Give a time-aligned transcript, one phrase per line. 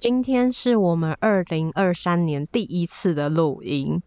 [0.00, 4.00] 今天是我们二零二三年第一次的录音，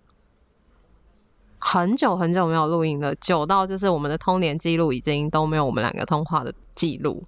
[1.60, 7.22] 很久很久没有录音了，久到就是我们的通联记录已经都没有我们两个通话的记录。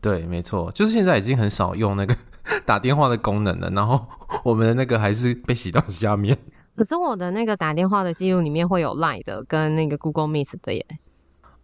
[0.00, 2.16] 对，没错，就是现在已经很少用那个
[2.66, 4.04] 打电话的功能了，然后
[4.42, 6.36] 我们的那个还是被洗到下面。
[6.74, 10.84] 可是我的那个打电话的记录里面会有 Line 的跟那个 Google Meet 的耶。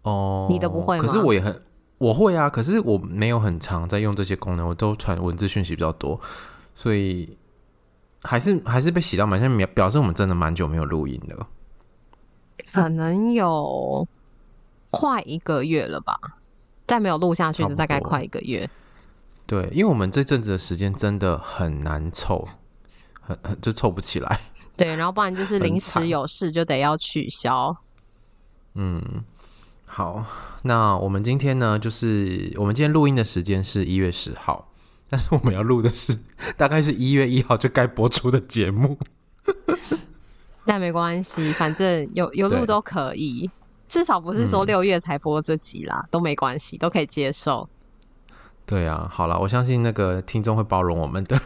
[0.03, 1.05] 哦，你都不会吗？
[1.05, 1.61] 可是我也很。
[2.03, 6.21] 我会啊，可是我没有很常在用这些功能，我都传文字讯息比较多，
[6.75, 7.39] 所以
[8.23, 11.47] 还是还是被洗到蛮像，表示我们真的蛮久没有录音了，
[12.73, 14.05] 可能有
[14.91, 16.19] 快一个月了吧，
[16.89, 18.69] 再没有录下去就大概快一个月。
[19.47, 22.49] 对，因为我们这阵子的时间真的很难凑，
[23.21, 24.41] 很很就凑不起来。
[24.77, 27.77] 对，然后不然就是临时有事就得要取消。
[28.75, 29.23] 嗯。
[29.95, 30.25] 好，
[30.63, 34.67] 那我们今天呢，就是我们今天录音的时间是一月十号，
[35.11, 36.19] 但是我们要录的是
[36.57, 38.97] 大概是一月一号就该播出的节目。
[40.65, 43.51] 那没关系，反正有有录都可以，
[43.87, 47.69] 至少不是说六月才播这集啦，嗯、都没关系，都可以接受。
[48.65, 51.39] 对啊，好了，我相信那个听众会包容我们的。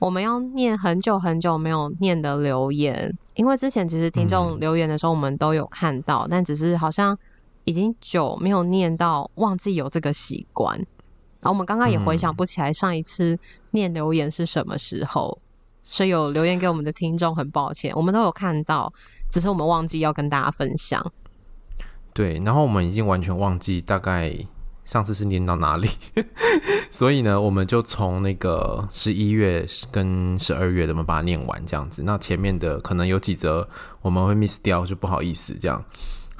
[0.00, 3.16] 我们要念很久很久没有念的留言。
[3.34, 7.16] 因为之前其实听众留言的时候，我们都有看到，嗯，但只是好像
[7.70, 10.76] 已经久没有念到，忘记有这个习惯。
[11.40, 13.38] 然后我们刚刚也回想不起来上一次
[13.70, 15.42] 念留言是什么时候，嗯，
[15.82, 18.92] 所以有留言给我们的听众很抱歉，我们都有看到，
[19.30, 21.00] 只是我们忘记要跟大家分享。
[22.12, 24.36] 对，然后我们已经完全忘记大概。
[24.86, 25.88] 上次是念到哪里？
[26.90, 32.02] 所以呢，我们就从那个十一月跟十二月的，我们把它念完这样子。
[32.02, 33.68] 那前面的可能有几则
[34.02, 35.80] 我们会 miss 掉，就不好意思这样。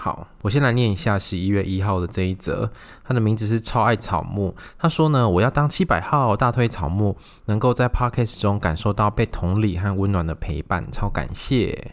[0.02, 2.70] 好，我先来念一下十一月一号的这一则，
[3.04, 4.56] 他的名字是超爱草木。
[4.78, 11.92] 他说呢，我要当七百号，大推草木，能够在 podcast 中感受到被同理和温暖的陪伴，超感谢。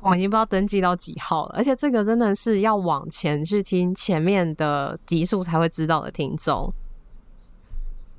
[0.00, 6.72] 我已经不知道登记到几号了，而且这个真的是要往前去听前面的集数才会知道的听众。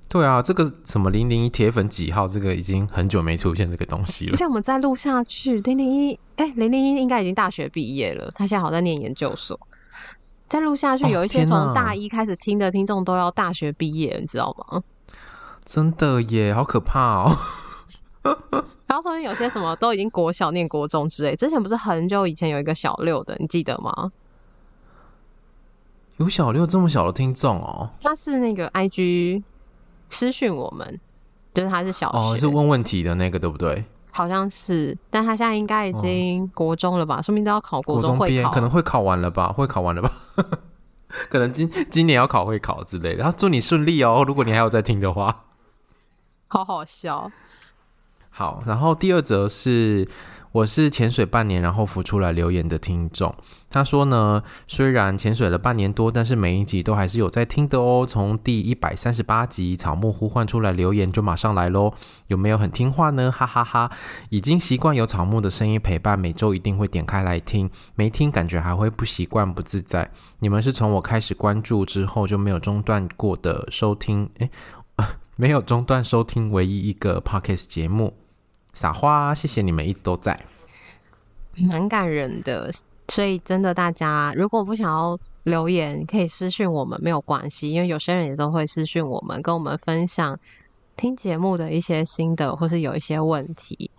[0.08, 4.32] 对啊，这个什么零零一铁粉几号，这个已经很久没出现这个东西了。
[4.36, 9.60] 而且我们再录下去，零零一，哎，零零一应该已经大学毕业了，他现在好像在念研究所。
[10.48, 14.84] 再录下去，有一些从大一开始听的听众都要大学毕业，你知道吗？
[15.66, 17.38] 真的耶，好可怕哦。
[18.86, 24.12] 然后说有些什么都已经国小念国中之类，之前不是很久以前有一个小六的，你记得吗？
[26.18, 27.90] 有小六这么小的听众哦？
[28.02, 29.44] 他是那个 IG
[30.10, 31.00] 私讯我们，
[31.54, 33.84] 就是他是小学哦，是问问题的那个对不对？
[34.12, 37.22] 好像是，但他现在应该已经国中了吧？
[37.22, 39.52] 说明都要考国中会考，可能会考完了吧？
[39.52, 40.12] 会考完了吧？
[41.30, 43.18] 可能今今年要考会考之类的。
[43.18, 44.24] 然后祝你顺利哦！
[44.26, 45.44] 如果你还有在听的话，
[46.48, 47.30] 好好笑。
[48.30, 50.08] 好，然后第二则是，
[50.56, 53.36] 我是潜水半年然后浮出来留言的听众，
[53.70, 58.06] 他说呢，虽然潜水了半年多，但是每一集都还是有在听的哦。
[58.08, 61.94] 从第一百三十八集草木呼唤出来留言就马上来喽，
[62.28, 63.30] 有没有很听话呢？
[63.36, 63.92] 哈哈哈，
[64.30, 70.10] 已经习惯有草木的声音陪伴，每周一定会点开来听，没听感觉还会不习惯不自在。
[70.40, 74.50] 你们是从我开始关注之后就没有中断过的收听，诶，
[75.36, 78.14] 没有中断收听唯一一个 Podcast 节目。
[78.76, 80.40] 撒花，谢谢你们一直都在，
[81.68, 82.72] 蛮感人的。
[83.08, 90.38] 所以真的，大家如果不想要留言，可以私讯我们，没有关系，因为有些人也都会私讯我们，跟我们分享
[90.98, 93.90] 听节目的一些心得，或是有一些问题。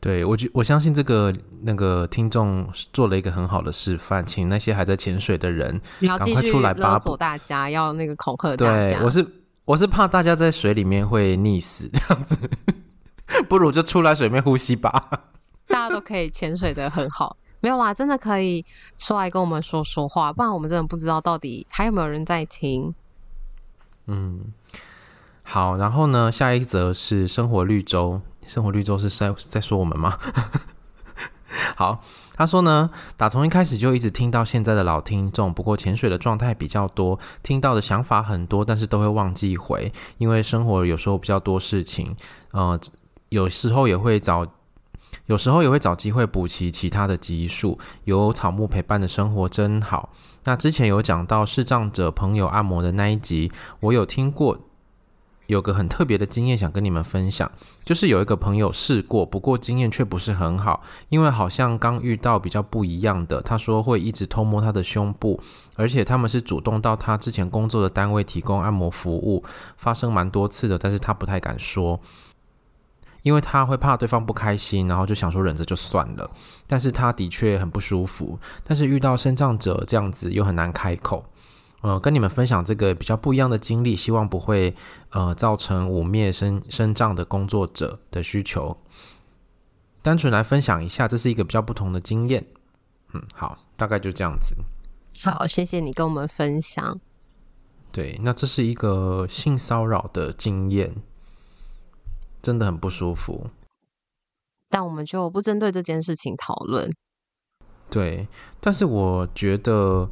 [0.00, 8.98] 对，我觉我相信这个那个听众做了一个很好的示范，请那些还在潜水的人赶快出来，勒索大家，要那个恐吓大家。
[8.98, 9.26] 对，我是。
[9.68, 12.38] 我是怕大家在水里面会溺死这样子，
[13.48, 15.08] 不如就出来水面呼吸吧。
[15.68, 18.64] 大家都可以潜水的很好，没有啦，真的可以
[18.96, 22.94] 出来跟我们说说话，不然我们真的不知道到底还有没有人在听。
[24.06, 24.52] 嗯，
[25.42, 30.18] 好，然后呢，下一则是生活绿洲，生活绿洲是在在说我们吗？
[31.76, 32.02] 好，
[32.34, 42.16] 他说呢，打从一开始就一直听到现在的老听众，不过潜水的状态比较多，听到的想法很多，但是都会忘记回，因为生活有时候比较多事情，
[42.52, 42.78] 呃，
[43.30, 44.46] 有时候也会找，
[45.26, 50.10] 有时候也会找机会补齐其他的集数，有草木陪伴的生活真好。
[50.44, 54.58] 那之前有讲到视障者朋友按摩的那一集，我有听过，
[55.46, 57.50] 有个很特别的经验想跟你们分享，
[57.84, 65.38] 就是有一个朋友试过，不过经验却不是很好，因为好像刚遇到比较不一样的，他说会一直偷摸他的胸部，
[65.76, 69.44] 而且他们是主动到他之前工作的单位提供按摩服务，
[69.76, 72.00] 发生蛮多次的，但是他不太敢说。
[73.22, 76.30] 因为他会怕对方不开心，然后就想说忍着就算了。
[76.66, 81.24] 但是他的确很不舒服，但是遇到身障者这样子又很难开口。
[81.80, 84.74] 呃，跟你们分享这个比较不一样的经历，希望不会
[85.10, 88.76] 呃造成污蔑身身障的工作者的需求。
[90.02, 92.44] 单纯来分享一下，这是一个比较不同的经验。
[93.12, 94.56] 嗯，好，大概就这样子。
[95.22, 96.98] 好，谢谢你跟我们分享。
[97.92, 100.94] 对，那这是一个性骚扰的经验。
[102.42, 103.48] 真的很不舒服，
[104.68, 106.94] 但我们就不针对这件事情讨论。
[107.90, 108.28] 对，
[108.60, 110.08] 但是我觉得，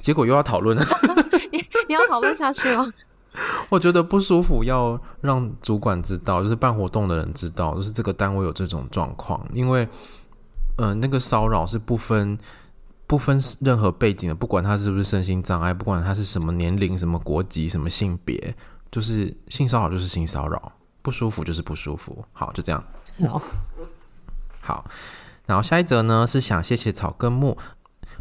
[0.00, 0.84] 结果又要讨论了。
[1.50, 1.58] 你
[1.88, 2.86] 你要讨论下去吗？
[3.70, 9.44] 我觉得不舒服，要让主管知道，就是办活动的人知道，就是这个单位有这种状况。
[9.54, 9.88] 因为，
[10.76, 12.36] 呃，那个骚扰是不分
[13.06, 18.54] 不分任何背景的，不管他是不是身心障碍，不管他是什么年龄、什么国籍、什么性别，
[18.90, 20.72] 就是性骚扰就是性骚扰。
[21.02, 22.82] 不舒服就是不舒服，好，就这样。
[23.28, 23.42] 好，
[24.60, 24.84] 好，
[25.46, 27.56] 然后下一则呢是想谢谢草根木。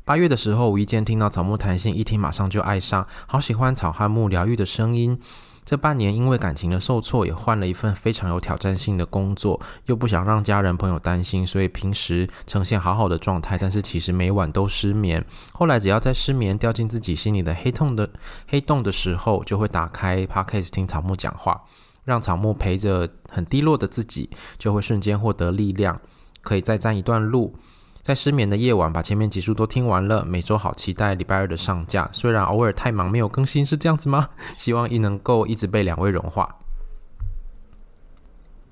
[0.05, 5.19] 八月的时候无意间听到草木谈心，一听马上就爱上，好喜欢草和木疗愈的声音。
[5.63, 15.23] 这半年因为感情的受挫，也换了一份非常有挑战性的工作，又不想让家人朋友担心，所以平时呈现好好的状态，但是其实每晚都失眠。
[15.53, 18.09] 后来只要在失眠掉进自己心里的黑洞的
[18.47, 21.61] 黑洞的时候，就会打开 Podcast 听草木讲话。
[22.03, 25.99] 让草木陪着很低落的自己，就会瞬间获得力量，
[26.41, 27.55] 可以再站一段路。
[28.01, 30.25] 在失眠的夜晚，把前面几书都听完了。
[30.25, 34.29] 每周好期待礼拜二的上架，虽然偶尔太忙没有更新，是这样子吗？
[34.57, 36.55] 希望一能够一直被两位融化。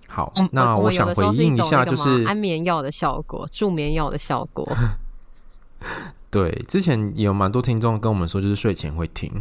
[0.07, 4.67] 好，嗯、那我想回应一下，就是安眠药的效果，助眠药的效果。
[6.31, 9.31] 对，之前有蛮多听众跟我们说，就是睡前会听，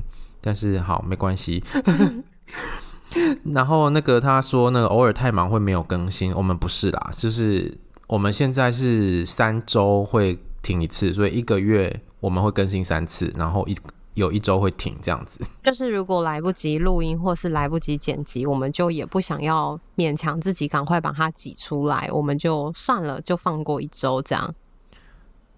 [0.42, 1.64] 但是好，没关系。
[3.54, 7.72] 然后那个他说，那个偶尔太忙会没有更新，我们不是啦，就是
[8.06, 13.76] 我们现在是三周会停一次，所以一个月我们会更新三次，然后一
[14.14, 15.40] 有一周会停这样子。
[15.64, 24.54] 就是如果来不及录音或是来不及剪辑，我们就也不想要勉强自己赶快把它挤出来，我们就算了，就放过一周这样。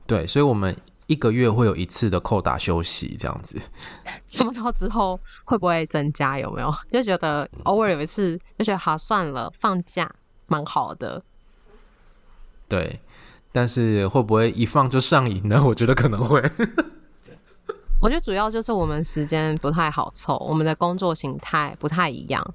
[0.06, 0.76] 对，所以我们。
[1.08, 3.60] 一个月会有一次的扣打休息，这样子，
[4.36, 6.38] 不知道之后会不会增加？
[6.38, 10.14] 有没有就觉得偶尔有一次就觉得好算了，放假
[10.46, 11.22] 蛮好的。
[12.68, 13.00] 对，
[13.50, 15.64] 但是会不会一放就上瘾呢？
[15.64, 16.38] 我觉得可能会。
[18.00, 22.54] 我觉得主要就是我们时间不太好凑，我们的工作形态不太一样。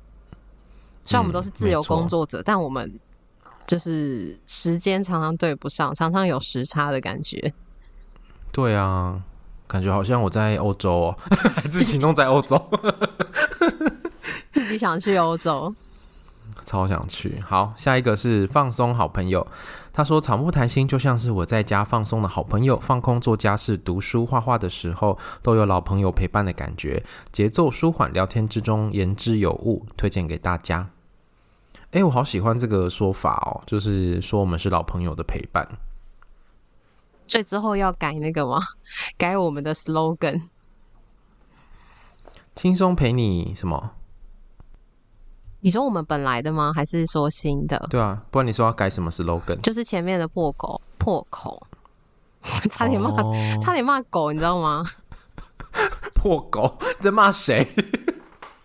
[1.03, 2.99] 虽然我们都是自由工作者，嗯，但我们
[3.65, 7.51] 就是时间常常对不上，常常有时差的感觉。
[8.53, 9.19] 对啊，
[9.67, 11.17] 感觉好像我在欧洲哦，
[11.71, 12.63] 自己弄在欧洲，
[14.51, 15.73] 自己想去欧洲，
[16.63, 17.39] 超想去。
[17.39, 19.45] 好，下一个是放松好朋友，
[19.91, 30.87] 他说草木谈心就像是我在家放松的好朋友，放空做家事、读书、画画的时候，都有老朋友陪伴的感觉，节奏舒缓，聊天之中言之有物，推荐给大家。
[31.89, 35.67] 哎，我好喜欢这个说法哦，就是说我们是老朋友的陪伴。
[37.27, 38.59] 所以之后要改那个吗？
[39.17, 40.41] 改我们的 slogan，
[42.55, 43.91] 轻松陪你什么？
[45.61, 46.71] 你说我们本来的吗？
[46.75, 47.87] 还是说新的？
[47.89, 49.59] 对啊，不然你说要改什么 slogan？
[49.61, 51.65] 就是前面的破狗破口，
[52.69, 54.83] 差点骂、哦，差点骂狗，你知道吗？
[56.13, 57.65] 破狗你在骂谁？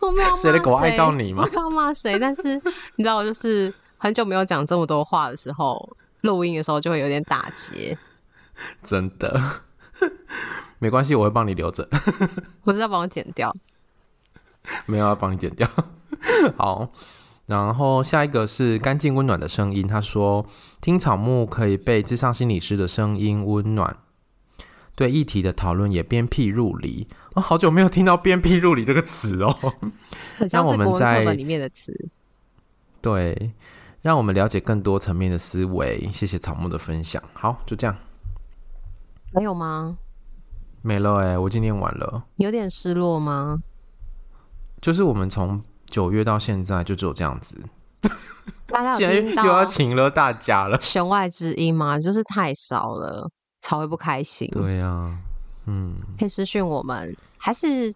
[0.01, 1.45] 我没有谁，的狗爱到你吗？
[1.45, 2.19] 我刚骂谁？
[2.19, 2.55] 但是
[2.97, 7.97] 你知道，我就是很久没有讲这么多话的时候，录音的时候就会有点打结。
[8.83, 9.41] 真的
[10.79, 11.89] 没关系，我会帮你留着。
[12.65, 13.53] 我是要帮我剪掉？
[14.87, 15.69] 没有要帮你剪掉。
[16.57, 16.93] 好，
[17.47, 19.87] 然后下一个是干净温暖的声音。
[19.87, 20.47] 他说，
[20.81, 23.97] 听草木可以被智商心理师的声音温暖，
[24.95, 27.09] 对议题的讨论也鞭辟入里。
[27.35, 29.57] 哦，好久没有听到“鞭辟入里”这个词哦，
[30.49, 32.09] 像是国文课本里面的词。
[33.01, 33.53] 对，
[34.03, 36.09] 让我们了解更多层面的思维。
[36.13, 37.23] 谢谢草木的分享。
[37.33, 37.97] 好，就这样。
[39.35, 39.99] 还有吗？
[40.83, 42.25] 没了哎、欸，我今天完了。
[42.37, 43.59] 有点失落吗？
[44.81, 47.57] 就是我们从九月到现在就只有这样子。
[48.67, 50.79] 大家有听到又要请了大家了。
[50.81, 51.99] 弦外之音吗？
[51.99, 53.29] 就是太少了，
[53.61, 54.49] 才会不开心。
[54.53, 55.19] 对呀、啊，
[55.67, 57.93] 嗯，可以私讯我们，还是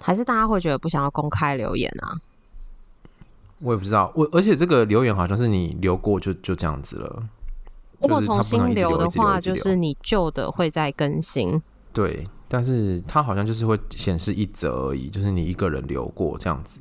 [0.00, 2.16] 还是大家会觉得不想要公开留言啊？
[3.58, 7.28] 我也不知道，我而且这个留言好像是你留过就就这样子了。
[8.06, 11.60] 如果重新留的话，就是你旧的会再更新。
[11.92, 16.80] 对，但是它好像就是会显示一则而已，就是你一个人留过这样子。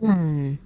[0.00, 0.56] 嗯，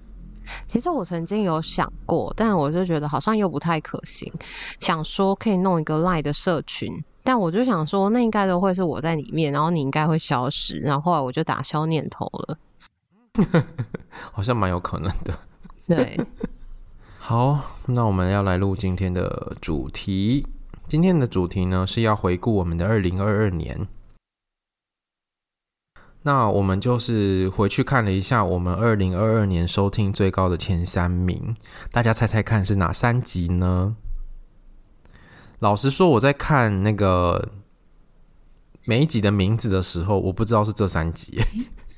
[0.67, 4.31] 其实我曾经有想过，但我就觉得好像又不太可行。
[4.79, 12.57] 想说可以弄一个 Line 的社群，但我就想说，那应该都会是我在里面，然后你应该会消失，然后后来我就打消念头了。
[14.31, 15.37] 好像蛮有可能的。
[15.87, 16.19] 对。
[17.29, 20.47] 好，那我们要来录今天的主题。
[20.87, 23.85] 今天的主题呢，是要回顾我们的二零二二年。
[26.21, 31.53] 那我们就是回去看了一下我们二零二二年收听最高的前三名，
[31.91, 33.97] 大家猜猜看是哪三集呢？
[35.59, 37.49] 老实说，我在看那个
[38.85, 41.41] 每一集的名字的时候，我不知道是这三集。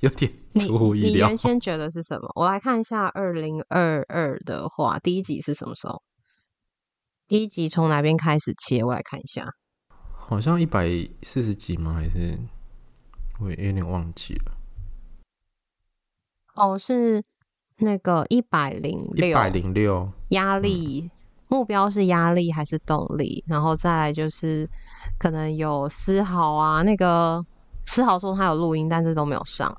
[0.01, 1.07] 有点出乎意料。
[1.07, 2.29] 你，你原先觉得是什么？
[2.35, 6.01] 我来看一下，二零二二的话，第一集是什么时候？
[7.27, 8.83] 第一集从哪边开始切？
[8.83, 9.53] 我来看一下，
[10.15, 10.87] 好像一百
[11.23, 11.93] 四十集吗？
[11.93, 12.39] 还是
[13.39, 14.53] 我也有点忘记了。
[16.55, 17.23] 哦，是
[17.77, 20.11] 那个一百零六，一百零六。
[20.29, 21.11] 压力、嗯、
[21.47, 23.43] 目标是压力还是动力？
[23.47, 24.67] 然后再来就是
[25.17, 27.45] 可能有思豪啊，那个
[27.85, 29.75] 思豪说他有录音，但是都没有上。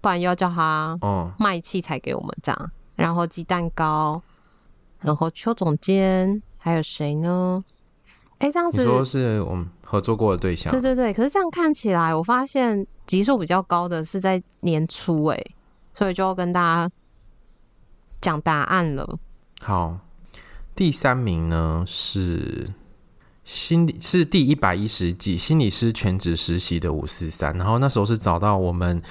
[0.00, 0.98] 不然又要叫他
[1.38, 4.22] 卖器材给我们这样，哦、然后鸡蛋糕，
[5.00, 7.64] 然后邱总监，还有谁呢？
[8.38, 10.70] 哎，这样子说是我们合作过的对象。
[10.70, 15.44] 对对对，可是这样看起来，我发现级数比较高的是在年初，哎，
[15.92, 16.90] 所以就要跟大家
[18.20, 19.18] 讲答案了。
[19.60, 19.98] 好，
[20.76, 22.70] 第三名呢是
[23.42, 29.02] 心理是第一百一十集心理师全职实习的五四三，然后那时候是找到我们。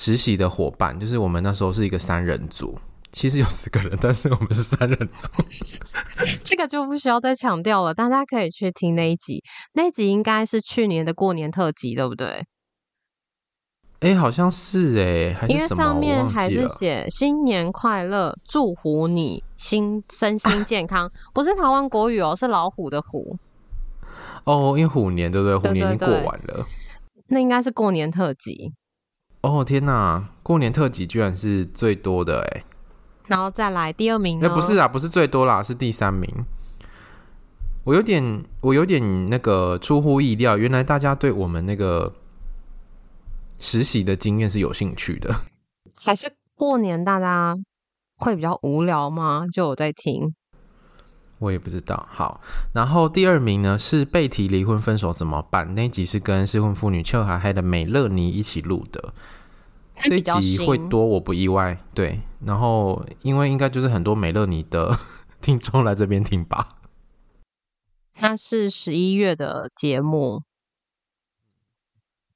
[0.00, 2.78] 实习的伙伴，就是我们那时候是一个三人组，
[3.10, 5.28] 其实有四个人，但是我们是三人组。
[6.44, 12.46] 这个就不需要再强调了，大家可以去听那一集，那一集应该是去年的过年特辑，对不对？
[13.98, 23.36] 哎、欸，好像是哎、欸，因为上面还是写新年快乐，祝福你心身心健康， 不是台湾国语哦，是老虎的虎。
[24.44, 25.56] 哦，因为虎年对不对？
[25.56, 26.64] 虎年已经过完了，
[27.30, 28.72] 那应该是过年特辑。
[29.40, 30.30] 哦天哪！
[30.42, 32.64] 过年特辑居然是最多的哎，
[33.26, 34.48] 然后再来第二名呢？
[34.54, 36.28] 不是啊，不是最多啦，是第三名。
[37.84, 42.12] 我有点，我有点那个出乎意料，原来大家对我们那个
[43.58, 45.42] 实习的经验是有兴趣的。
[46.00, 47.56] 还是过年大家
[48.16, 49.46] 会比较无聊吗？
[49.52, 50.34] 就有在听。
[51.38, 52.08] 我也不知道。
[52.10, 52.40] 好，
[52.72, 55.74] 然后第二名呢是被提离婚分手怎么办？
[55.74, 59.12] 那集是跟失婚妇女邱海海的美乐妮一起录的。
[60.04, 61.76] 这一集会多，我不意外。
[61.92, 64.96] 对，然后因为应该就是很多美乐妮的
[65.40, 66.68] 听众来这边听吧。
[68.12, 70.42] 它是十一月的节目。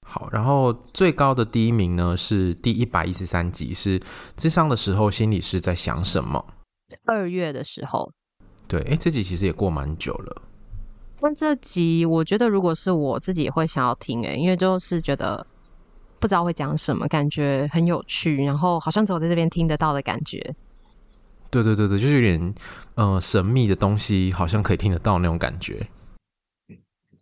[0.04, 4.00] 好，然后最高的第一名呢是第一百一十三集，是
[4.36, 6.44] 智商的时候心里是在想什么？
[7.06, 8.12] 二月的时候。
[8.72, 10.42] 对，哎，这集其实也过蛮久了。
[11.20, 15.46] 但这集我觉得，如果是我自己也会想要听，哎，因为就是觉得
[16.18, 20.54] 不知道会讲什么，感觉很有趣，然后好像只有在这边听得到的感觉。
[21.50, 22.54] 对对对对，就是有点
[22.94, 25.86] 呃神秘的东西，好像可以听得到那种感觉。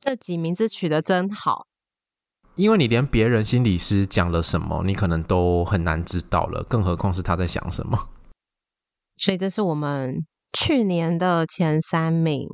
[0.00, 1.66] 这集名字取得真好，
[2.54, 8.08] 因为你连别人心理师讲了什么，你可能都很难知道了，更何况是他在想什么。
[9.16, 10.24] 所以这是我们。
[10.52, 12.48] 去年的前三名，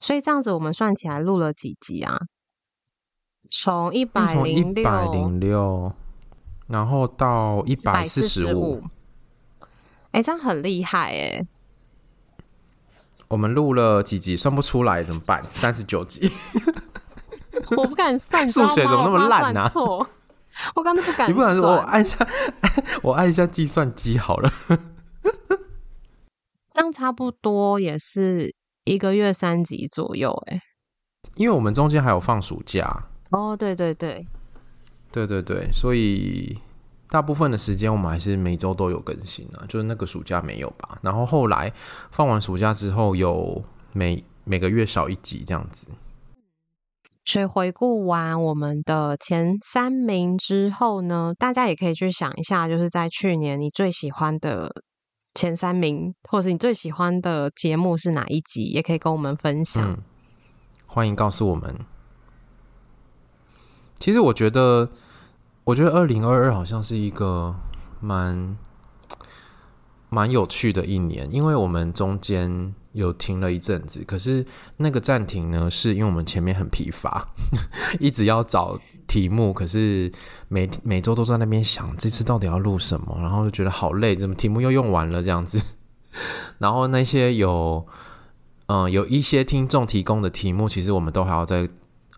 [0.00, 2.18] 所以这样子我们算起来录了几集啊？
[3.50, 5.92] 从一百零六，一百零六，
[6.66, 8.82] 然后到一百四十五。
[10.10, 11.46] 哎，这样很厉害哎！
[13.28, 15.44] 我们录了几集，算不出来怎么办？
[15.52, 16.32] 三十九集，
[17.76, 19.68] 我不敢算，数学怎么那么烂呢？
[19.68, 20.08] 错，
[20.74, 22.28] 我刚才不敢，你不敢说，我按一下，
[23.02, 24.50] 我按一下计算机好了。
[26.76, 28.54] 这样差不多也是
[28.84, 30.60] 一个月三集左右，哎，
[31.36, 32.86] 因为我们中间还有放暑假。
[33.30, 34.26] 哦，对对对，
[35.10, 36.60] 对对对，所以
[37.08, 40.98] 大部分的时间我们还是每周都有更新啊，就是那个暑假没有吧。
[41.00, 41.72] 然后后来
[42.10, 43.64] 放完暑假之后，有
[43.94, 45.86] 每每个月少一集这样子。
[47.24, 54.70] 所以回顾完我们的前三名之后呢，大家也可以去想一下，就是在去年你最喜欢的
[55.36, 59.96] 前三名，或是你最喜欢的节目是哪一集，也可以跟我们分享。
[60.86, 61.78] 欢迎告诉我们。
[63.96, 64.88] 其实我觉得，
[65.64, 67.54] 我觉得二零二二好像是一个
[68.00, 68.56] 蛮
[70.08, 72.74] 蛮有趣的一年，因为我们中间。
[72.96, 74.44] 有停了一阵子，可是
[74.78, 77.28] 那个暂停呢，是因为我们前面很疲乏，
[78.00, 80.10] 一直要找题目，可是
[80.48, 85.60] 每每周都在那边想这次到底要录什么，然后就觉得好累，怎么题目又用完了这样子。
[86.58, 87.86] 然后那些有
[88.66, 91.68] 嗯有一些听众提供的题目，其实我们都还要再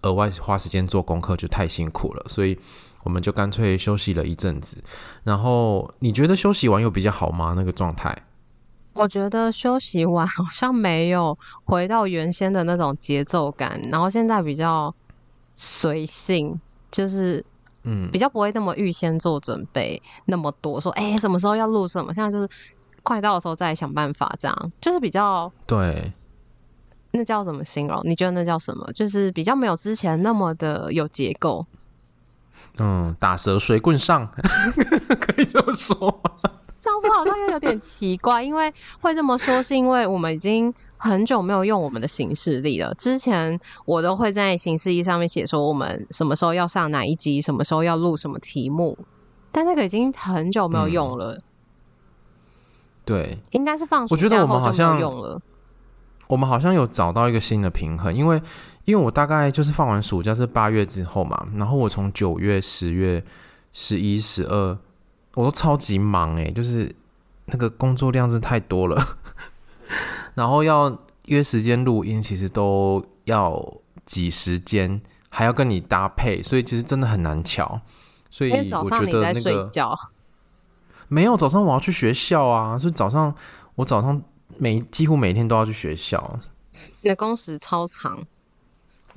[0.03, 2.57] 额外花时间做功课，就太辛苦了，所以
[3.03, 4.77] 我们就干脆休息了一阵子。
[5.25, 7.55] 然后你觉得休息完有比较好吗？
[7.57, 8.17] 那个状态？
[8.99, 14.95] 我觉得休息完 好像没有回到原先的那种节奏感，然后现在比较
[15.57, 17.45] 随性，就是
[17.85, 22.49] 嗯，比较不会那么预先做准备那么多，说哎、欸、什么时候要录什么，现在就是
[23.03, 26.13] 快到的时候再想办法，这样就是比较对。
[27.11, 27.99] 那叫怎么形容？
[28.05, 28.87] 你觉得那叫什么？
[28.93, 31.65] 就是比较没有之前那么的有结构。
[32.77, 34.27] 嗯，打蛇随棍上，
[35.19, 36.23] 可以这么说。
[36.81, 42.95] 这样说好像又有点奇怪，因为会这么说，是因为我们已经很久没有用我们的行事历了。
[42.95, 48.97] 之前我都会在行事历上面写说我们什么时候要上哪一集，什么时候要录什么题目，
[49.51, 51.33] 但那个已经很久没有用了。
[51.35, 51.43] 嗯、
[53.05, 55.41] 对，应该是放暑假，我觉得我们好像用了。
[56.29, 58.41] 我们好像有找到一个新的平衡，因为
[58.85, 63.25] 因为我大概就是放完暑假是八月之后嘛，然后我从九月、十月、
[63.73, 64.79] 十一、十二。
[65.39, 66.93] 我都超级忙哎，就是
[67.45, 69.17] 那个工作量是太多了，
[70.35, 73.75] 然后要约时间录音，其实都要
[74.05, 77.81] 挤时间，还要跟你搭配，所以其实真的很难乔。
[78.29, 79.97] 所以我觉得那个早上你在睡觉，
[81.07, 83.33] 没有早上我要去学校啊，所以早上
[83.77, 84.21] 我早上
[84.57, 86.41] 每几乎每天都要去学校。
[87.03, 88.27] 你的工时超长，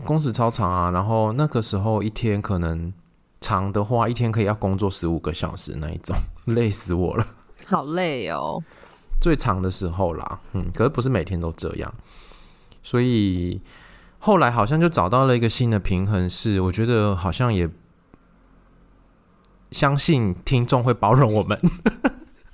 [0.06, 2.94] 工时超长啊，然后那个时候一天可能。
[3.42, 7.28] 长的话，一天可以要工作十五个小时那一种， 累死我了，
[7.66, 8.62] 好累哦。
[9.20, 11.94] 最长的时候啦，嗯，可是不是每天都这样，
[12.82, 13.62] 所以
[14.20, 17.70] 后来好像就找到了一个新的平衡，是我觉得好像也
[19.72, 21.60] 相信听众会包容我们。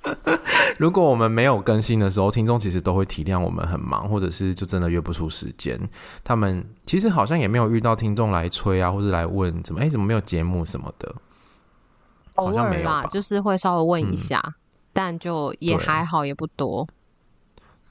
[0.78, 5.78] 如果我们没有更新的时候，听众其实都会体谅我们很忙，或者是就真的约不出时间。
[6.22, 11.14] 他们其实好像也没有遇到听众来催啊，或者来问怎么哎、欸、怎么没有节目什么的，
[12.36, 14.54] 好像没有啦，就是会稍微问一下，嗯、
[14.92, 16.86] 但就也还好，也不多。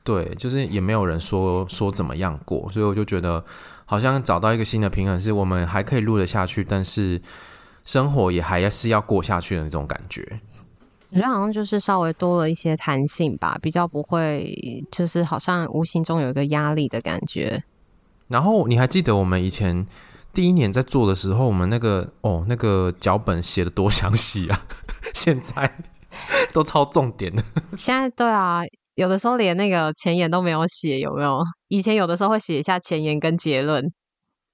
[0.04, 3.44] 对，就是也没有人说说怎么样过，所以我就觉得
[3.86, 7.22] 好像找到一个新的平衡，是我们还可以录得下去，但是
[7.84, 10.40] 生活也还是要过下去的那种感觉。
[11.12, 14.54] 我觉得好像就是稍微多了一些弹性吧，比较不会
[14.92, 17.64] 就是好像无形中有一个压力的感觉。
[18.28, 19.88] 然后你还记得我们以前
[20.34, 24.66] 第一年在做的时候，我们那个哦那个脚本写的多详细啊，
[25.14, 25.78] 现在
[26.52, 27.42] 都超重点的。
[27.78, 28.62] 现在对啊，
[28.96, 31.42] 有的时候连那个前言都没有写，有没有？
[31.70, 33.92] 以前有的时候会写一下前言跟结论。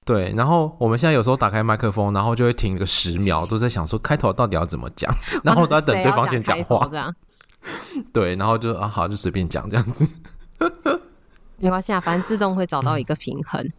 [0.04, 5.10] 对，然后我们现在有时候打开麦克风，然后就会停个十秒，都在想说开头到底要怎么讲，
[5.42, 6.86] 然后都在等对方先讲话。
[6.90, 7.14] 这样，
[8.12, 10.06] 对，然后就啊好，就随便讲这样子。
[11.56, 13.58] 没关系啊，反正自动会找到一个平衡。
[13.62, 13.72] 嗯、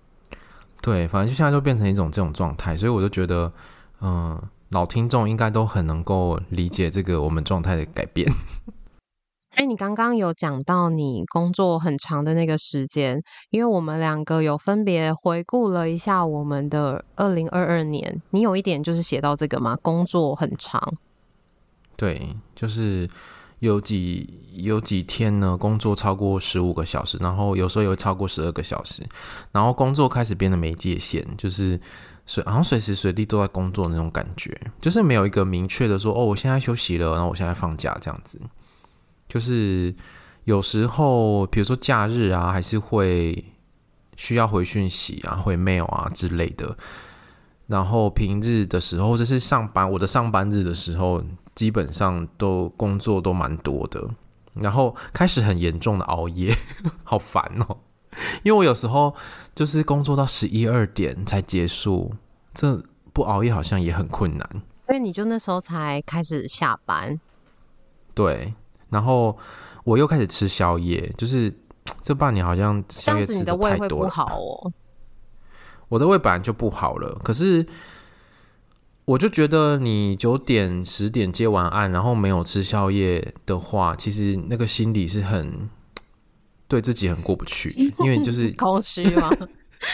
[0.82, 3.52] 对，反正就现在就变成一种这种状态，所以我就觉得，
[4.02, 8.28] 嗯、呃，老听众应该都很能够理解这个我们状态的改变。
[9.56, 18.22] 哎，你刚刚有讲到你工作很长的那个时间，因为我们两个有分别回顾了一下我们的二零二二年。
[18.32, 19.78] 你有一点就是写到这个吗？
[19.82, 20.94] 工作很长。
[21.96, 23.10] 对，就是
[23.60, 29.02] 有几有几天呢，工作超过十五个小时，然后有时候也会超过十二个小时，
[29.54, 31.80] 然后工作开始变得没界限，就是
[32.26, 38.38] 随好像随时随地都在工作那种感觉，就是没有一个明确的说哦，我现在休息了，然后我现在放假这样子。
[39.28, 39.94] 就是
[40.44, 43.46] 有时候，比如说假日啊，还是会
[44.16, 46.78] 需要回讯息啊、回 mail 啊之类的。
[47.68, 51.24] 然后平日的时候，或者是上班，我的上班日的时候，
[51.56, 54.08] 基本上都工作都蛮多的。
[54.54, 56.56] 然后开始很严重的熬夜，
[57.04, 57.78] 好烦哦！
[58.44, 59.14] 因为我有时候
[59.54, 62.14] 就是工作到十一二点才结束，
[62.54, 64.50] 这不熬夜好像也很困难。
[64.86, 67.20] 所以你就那时候才开始下班，
[68.14, 68.54] 对，
[68.90, 69.38] 然后
[69.84, 71.54] 我又开始吃宵夜，就是
[72.02, 74.72] 这半年好像宵夜吃的太多了。
[75.88, 77.66] 我的胃本来就不好了，可是
[79.06, 85.70] 我就觉得你九点十点接完案，然后没有吃宵夜的话，其实那个心里是很
[86.68, 87.70] 对自己很过不去，
[88.02, 89.30] 因为就是空虚嘛，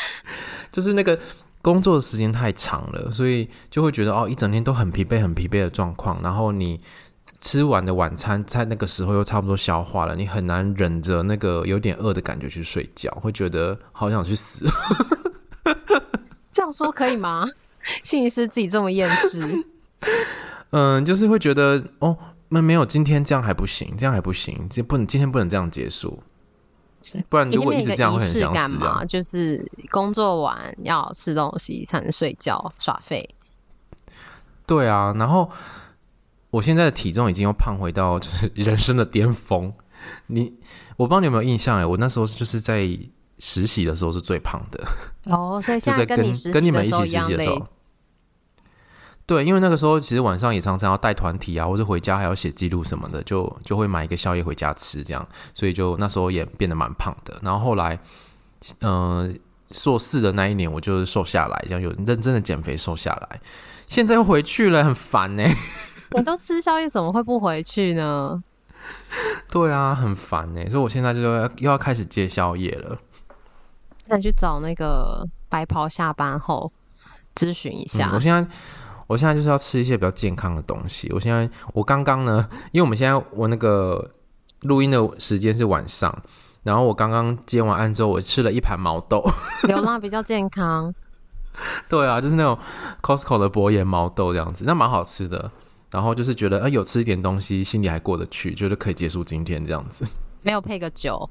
[0.71, 1.19] 就是那个
[1.61, 6.21] 工作的时间太长了，所以就会觉得哦，一整天都很疲惫、很疲惫的状况。
[6.23, 6.79] 然后你
[7.41, 14.65] 吃完的晚餐在那个时候又差不多消化了，你很难忍着那个有点饿的感觉去睡觉，会觉得好想去死。
[16.51, 17.47] 这样说可以吗？
[18.03, 19.65] 心理师自己这么厌世，
[20.69, 22.15] 嗯，就是会觉得哦，
[22.49, 26.21] 那没有今天这样还不行，这样还不行，这不能今天不能这样结束，
[27.27, 29.03] 不然如果一直这样会很想死啊。
[29.03, 33.27] 就是工作完要吃东西才能睡觉耍废。
[34.67, 35.49] 对啊，然后
[36.51, 39.73] 我现在的体重已经又胖回到 就是人生的巅峰。
[40.27, 40.53] 你
[40.97, 42.87] 我不知道你有没有印象哎，我那时候就是在。
[43.43, 44.87] 实习的时候是最胖的
[45.25, 47.67] 哦，所以现在跟跟你们一起实习的时候，
[49.25, 57.39] 对，因为那个时候其实晚上也常常要带团体啊，或者回家还要写记录什么的，就就会买一个宵夜回家吃，这样，所以就那时候也变得蛮胖的。
[57.41, 57.97] 然后后来，
[58.81, 58.91] 嗯、
[59.27, 59.33] 呃，
[59.71, 63.41] 硕士的那一年，我就瘦下来，这样有认真的减肥瘦下来。
[63.87, 65.43] 现在又回去了，很烦呢。
[66.15, 68.43] 你都吃宵夜，怎么会不回去呢？
[69.51, 70.69] 对啊，很烦呢。
[70.69, 72.97] 所以我现在就要又要开始戒宵夜了。
[74.03, 76.71] 再去找那个白袍下班后
[77.35, 78.09] 咨询一下。
[78.09, 78.55] 嗯，我现在，
[79.07, 81.09] 我现在就是要吃一些比较健康的东西。
[81.13, 84.11] 我现在，我刚刚呢，因为我们现在我那个
[84.61, 86.13] 录音的时间是晚上，
[86.63, 89.23] 然后我刚刚接完案之后，我吃了一盘毛豆，
[89.69, 90.93] 有吗，比较健康。
[91.87, 92.57] 对啊，就是那种
[93.01, 95.51] Costco 的薄盐毛豆这样子，那蛮好吃的。
[95.91, 100.05] 然后就是觉得，呃，有吃一点东西，心里还过得去，觉得可以结束今天这样子。
[100.41, 101.29] 没有配个酒。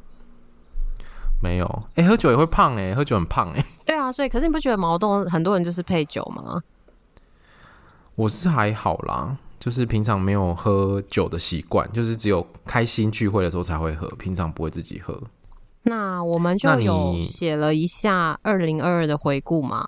[1.43, 3.65] 没有，哎、欸，喝酒也会胖哎，喝酒很胖哎。
[3.87, 6.63] 对啊，所以可是你不觉得矛盾很多人就是配酒吗？
[8.15, 15.19] 我是还好啦，就是平常没有喝酒的习惯，就是只有开心聚会的时候才会喝，平常不会自己喝。
[15.83, 19.87] 那我们就有写了一下二零二二的回顾嘛？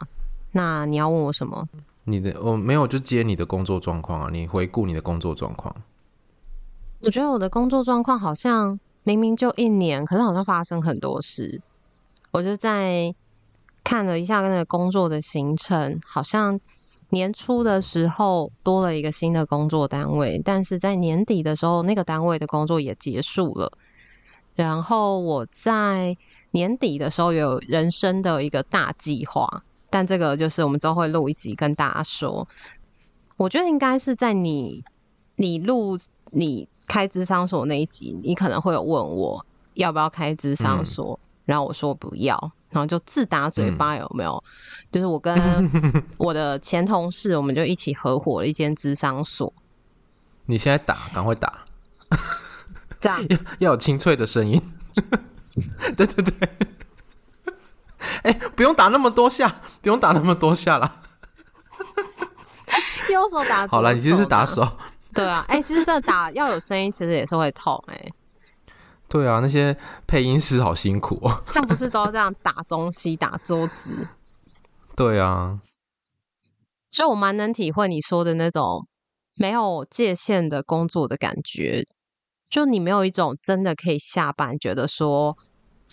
[0.52, 1.68] 那你要问我什么？
[2.04, 5.74] 你的我没有就接你的工作状况啊，你回顾你的工作状况。
[7.00, 8.78] 我觉得我的工作状况好像。
[9.04, 11.60] 明明就一年，可是好像发生很多事。
[12.30, 13.12] 我就在
[13.82, 16.60] 看了一下那个工作的行程，好像
[17.08, 23.72] 年初的时候多了一个新的工作单位，但是在年底的时候，那个单位的工作也结束了。
[24.54, 26.16] 然后我在
[26.52, 32.48] 年底的时候有人生的一个大计划，但这个就是我们之后会录一集跟大家说。
[33.36, 34.82] 我觉得应该是在你
[35.36, 35.96] 你录
[36.32, 36.66] 你。
[36.88, 42.36] 开智商所那一集，你可能会有问我要不要开智商所，嗯，然后我说不要，
[42.68, 44.32] 然后就自打嘴巴，有没有？
[44.32, 45.32] 嗯、就是我跟
[46.18, 49.50] 我的前同事，我们就一起合伙了一间智商所。
[50.44, 51.64] 你现在打，赶快打，
[53.00, 54.60] 这样 要要有清脆的声音。
[55.96, 56.48] 对 对对，
[58.22, 61.00] 哎、欸，不用打那么多下，不用打那么多下了。
[63.10, 64.66] 右手打，好了，你其实是打手。
[65.14, 68.12] 对啊，哎、欸，其实这打要有声音，其实也是会痛哎、欸。
[69.08, 71.42] 对啊，那些配音师好辛苦哦。
[71.52, 74.08] 他不是都这样打东西、打桌子？
[74.96, 75.60] 对啊。
[76.90, 78.86] 所以我蛮能体会你说的那种
[79.34, 81.84] 没有界限的工作的感觉。
[82.48, 85.36] 就你没有一种真的可以下班，觉得说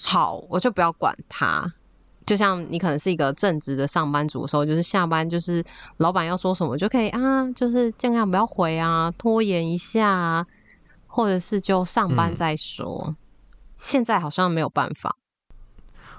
[0.02, 1.74] 好，我就不要管他。
[2.26, 5.64] 就像你可能是一个正直的上班族的时候，就是下班就是
[5.98, 10.46] 老板要说什么就可以啊，就是尽量不要回啊，拖延一下啊，
[11.08, 13.06] 或者是就上班再说。
[13.08, 13.16] 嗯。
[13.78, 15.16] 现在好像没有办法。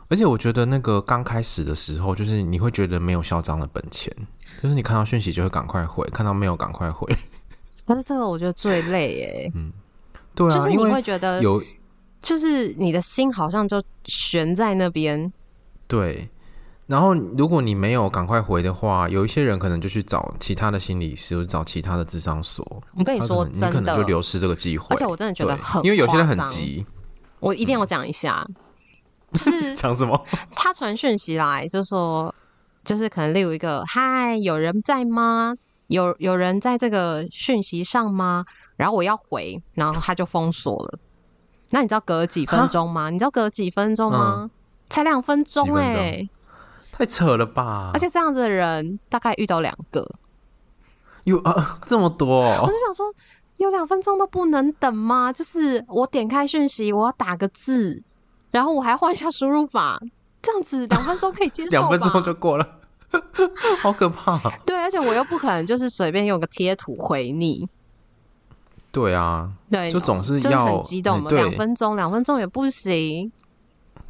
[0.09, 4.13] 而且我觉得那个刚开始的时候，就是你会觉得没有嚣张的本钱，
[4.63, 7.07] 就是你看到讯息就会赶快回，看到没有赶快回。
[7.85, 9.53] 但是这个我觉得最累耶。
[9.55, 9.71] 嗯，
[10.35, 11.63] 对啊，就是你会觉得有，
[12.19, 15.33] 就是你的心好像就悬在那边。
[15.91, 16.31] 对，
[16.87, 22.65] 然后如果你没有赶快回的话，有一些人可能就去找其他的心理师，或者找其他的智商所。
[22.97, 24.87] 我跟你说，真的，你可能就流失这个机会。
[24.91, 26.87] 而且我真的觉得很，因为有些人很急。
[27.41, 28.55] 我一定要讲一下，嗯、
[29.33, 30.25] 就是讲什么？
[30.55, 32.35] 他传讯息来就说
[32.85, 35.57] ：“就是可能例如一个嗨，有人在吗？
[35.89, 38.45] 有有人在这个讯息上吗？
[38.77, 40.99] 然后我要回，然后他就封锁了。
[41.71, 43.11] 那你知道隔几分钟吗？
[43.11, 44.41] 你知道隔几分钟吗？
[44.41, 44.51] 嗯、
[44.91, 46.31] 才两分钟哎、欸，
[46.93, 47.91] 太扯了吧！
[47.95, 50.07] 而且这样子的人大概遇到两个，
[51.25, 53.07] 有啊 这么多、哦，我就想说，
[53.57, 55.33] 有两分钟都不能等吗？
[55.33, 58.03] 就是我点开讯息，我要打个字，
[58.51, 59.99] 然后我还换一下输入法，
[60.43, 62.67] 这样子两分钟可以接受， 两分钟就过了，
[63.81, 64.39] 好可怕！
[64.67, 67.69] 对，而且我又不可能就是随便用个贴图回你。
[68.93, 73.31] 对啊，对，就总是要很激动嘛，两分钟，两分钟也不行。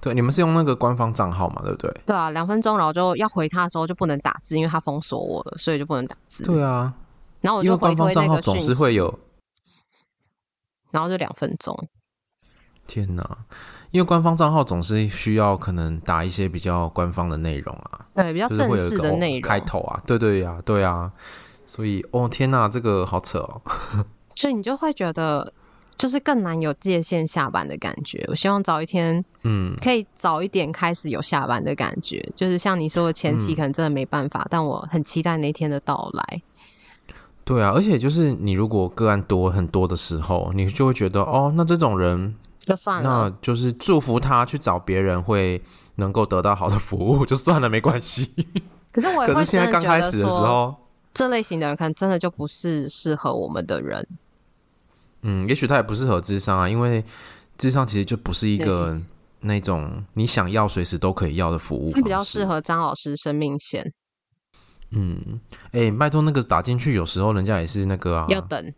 [0.01, 1.95] 对，你们是用那个官方账号嘛，对不对？
[2.07, 6.45] 对啊，两分钟，然后就要回他的时候就不能打字，因为他封锁我了，所以就不能打字。
[6.45, 6.93] 对啊，
[7.41, 9.19] 然后我就回推那个总是会有，
[10.91, 11.77] 然后就两分钟。
[12.87, 13.39] 天哪，
[13.91, 21.13] 因为官方账号总是需要可能打一些比较官方的内容啊，对，比较正式的内容，开头啊，对对呀，对啊，
[21.67, 23.61] 所以哦天哪，这个好扯哦。
[24.35, 25.53] 所以你就会觉得，
[26.01, 28.25] 就是更难有界限下班的感觉。
[28.29, 32.25] 我希望早一天，嗯，可以早一点开始有下班的感觉。
[32.27, 36.43] 嗯、就是像你说的前期可能真的没办法，嗯、但我很期待那天的到来。
[37.45, 45.61] 对啊，而且就是你如果个案多很多的时候，你就会觉得哦，那这种人就算了，那就是祝福他去找别人会
[45.97, 48.33] 能够得到好的服务，就算了，没关系。
[48.91, 50.75] 可是我 也会现在刚开始的时候，
[51.13, 54.07] 这类型的人可能真的就不是适合我们的人。
[55.23, 57.05] 嗯，也许他也不适合智商啊，因为
[57.59, 58.99] 智商其实就不是一个
[59.41, 61.93] 那种你想要随时都可以要的服务。
[61.93, 63.93] 他比较适合张老师生命线。
[64.93, 65.41] 嗯，
[65.73, 68.73] 哎、欸，拜托那个打进去，有时候人家也是那个啊，要等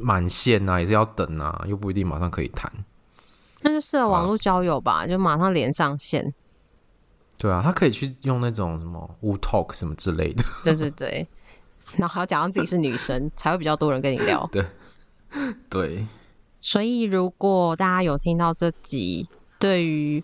[0.00, 2.70] 满线啊，也是要等啊，又不一定马上可以谈。
[3.62, 6.34] 那就适合网络交友吧，啊、就马上连上线。
[7.38, 10.44] 对啊，他可以去用那种什么 Wootalk 什么之类的。
[10.62, 11.26] 对对对，
[11.96, 14.48] 然后还要假装自己是女生，才会比较多人跟你聊。
[14.52, 14.64] 对。
[15.68, 16.06] 对，
[16.60, 20.22] 所以如果大家有听到这集，对于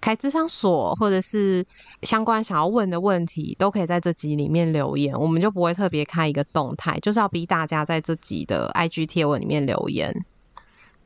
[0.00, 1.66] 开智商所或者是
[2.02, 10.24] 相关想要问的问题，都可以在这集里面留言，我们就不会特别开一个动态，就是要逼大家在这集的 IG 贴文里面留言。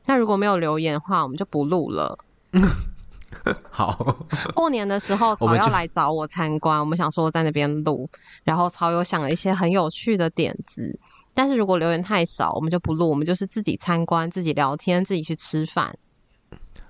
[0.05, 2.17] 那如果没有留言的话，我们就不录了。
[3.69, 4.15] 好，
[4.55, 8.07] 过年的时候曹要来找我参观，我们，我们想说在那边录，
[8.43, 10.97] 然后曹有想了一些很有趣的点子。
[11.35, 15.95] 但是如果留言太少，我们就不录，我们就是自己参观、自己聊天、自己去吃饭。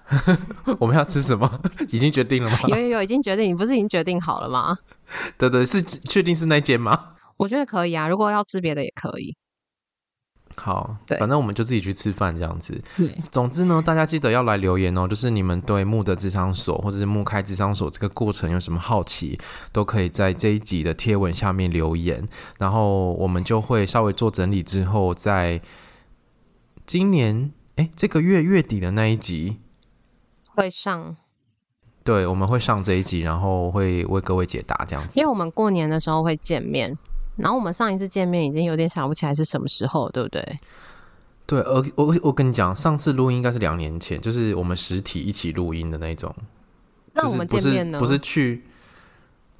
[0.79, 1.59] 我们要吃什么？
[1.89, 2.59] 已经决定了吗？
[2.67, 3.49] 有有有，已经决定。
[3.49, 4.77] 你不是已经决定好了吗？
[5.37, 7.13] 对对，是确定是那间吗？
[7.37, 9.35] 我觉得可以啊，如果要吃别的也可以。
[10.57, 12.81] 好，对，反正我们就自己去吃饭这样子。
[12.95, 15.07] 对，总之呢，大家记得要来留言哦。
[15.07, 19.37] 就是你们对木的智商所或者是木开智商所这个过程有什么好奇，
[19.71, 22.25] 都可以在这一集的贴文下面留言，
[22.57, 25.61] 然后我们就会稍微做整理之后，在
[26.85, 29.57] 今年哎这个月月底的那一集
[30.53, 31.17] 会上。
[32.03, 35.19] 对，我们会上这一集，然后会为各位解答这样子。
[35.19, 36.97] 因为我们过年的时候会见面。
[37.37, 40.59] 然后我们上一次见面已经有点想不起来是什么时候，对不对？
[41.45, 46.33] 对，而我我跟你讲，上次录音应该是两年前，就是我们实体一起录音的那种。
[47.13, 47.99] 那我们见面呢？
[47.99, 48.63] 不是去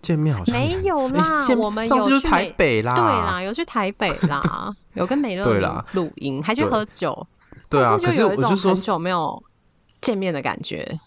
[0.01, 1.45] 见面，好像没有啦。
[1.47, 7.27] 欸、我们有去台北啦，对啦，有去台北啦，有跟美乐对啦录音，还去喝酒。
[7.69, 9.41] 对啊，可是就有一种很久没有
[10.01, 10.99] 见面的感觉。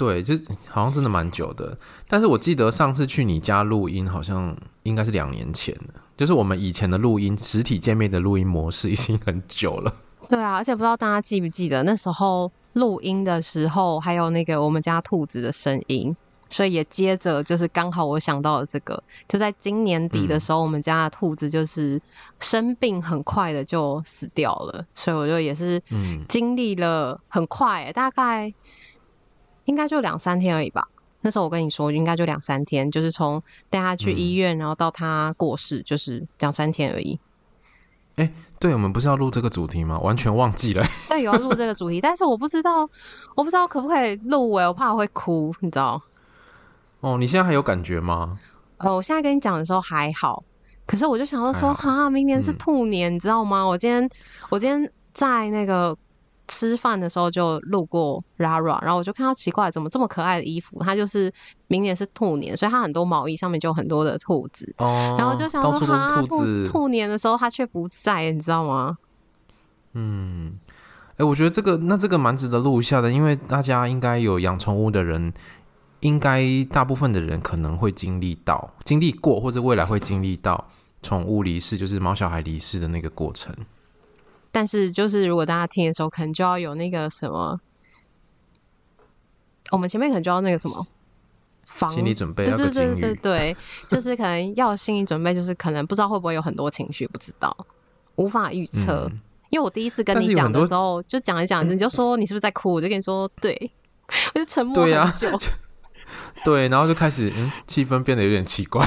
[0.00, 0.34] 对，就
[0.66, 1.76] 好像真的蛮久的，
[2.08, 6.00] 但是我记得上次去你家录音，好像应该是两年前了。
[6.16, 9.94] 就是我们以前的录音，实体见面的录音模式已经很久了。
[10.30, 16.16] 对啊，而且不知道大家记不记得那时候录音的时候，还有那个我们家兔子的声音，
[16.48, 22.00] 所以也接着就是刚好我想到了这个，就在今年底的时候，嗯、我们家的兔子就是
[22.38, 25.78] 生病，很快的就死掉了，所以我就也是
[26.26, 28.50] 经历了很快、欸，大概。
[29.64, 30.88] 应该就两三天而已吧。
[31.22, 37.20] 那时候我跟你说，应该就两三天，就是从带他去医院，然后到他过世，就是两三天而已。
[38.16, 39.98] 哎、欸，对，我们不是要录这个主题吗？
[39.98, 40.82] 完全忘记了。
[41.10, 42.88] 对，有要录这个主题，但是我不知道，
[43.34, 46.00] 我不知道可不可以录哎，我怕我会哭，你知道？
[47.00, 48.38] 哦，你现在还有感觉吗？
[48.78, 50.42] 呃，我现在跟你讲的时候还好，
[50.86, 53.62] 可是我就想到说，哈，明年是兔年，嗯、你知道吗？
[53.62, 54.08] 我今天，
[54.48, 55.94] 我今天在那个。
[56.50, 60.82] 吃饭的时候就路过 Rara，然后我就看到奇怪，怎么这么可爱的衣服？
[60.82, 61.32] 它就是
[61.68, 64.74] 明年是兔年，所以它很多毛衣上面就有很多的兔子。
[64.78, 65.86] 哦，然后就想说，兔
[66.26, 68.98] 子兔兔年的时候它却不在，你知道吗？
[69.92, 70.58] 嗯，
[71.12, 75.32] 哎、欸，我觉得这个那这个蛮值得录一下的，因为大家应该有养宠物的人，
[76.00, 80.66] 应该大部分的人可能会经历到、经历过，或者未来会经历到
[81.00, 83.54] 宠物离世，就是毛小孩离世的那个过程。
[84.52, 87.60] 但是，就是如果大家听的时候，可能就要有那个什么，
[89.70, 90.86] 我们前面可能就要那个什么
[91.64, 97.56] 防心理准备，对对对对对，就是可能要心理准备，就是可能不知道会不会有很多情绪，不知道，
[98.16, 99.08] 无法预测。
[99.12, 103.70] 嗯、因为我第一次跟你讲的时候，就讲一讲，你就说你是不是在哭，我就跟你说，对，
[104.34, 105.38] 我就沉默很久。
[106.44, 108.84] 对，然后就开始，嗯，气氛变得有点奇怪。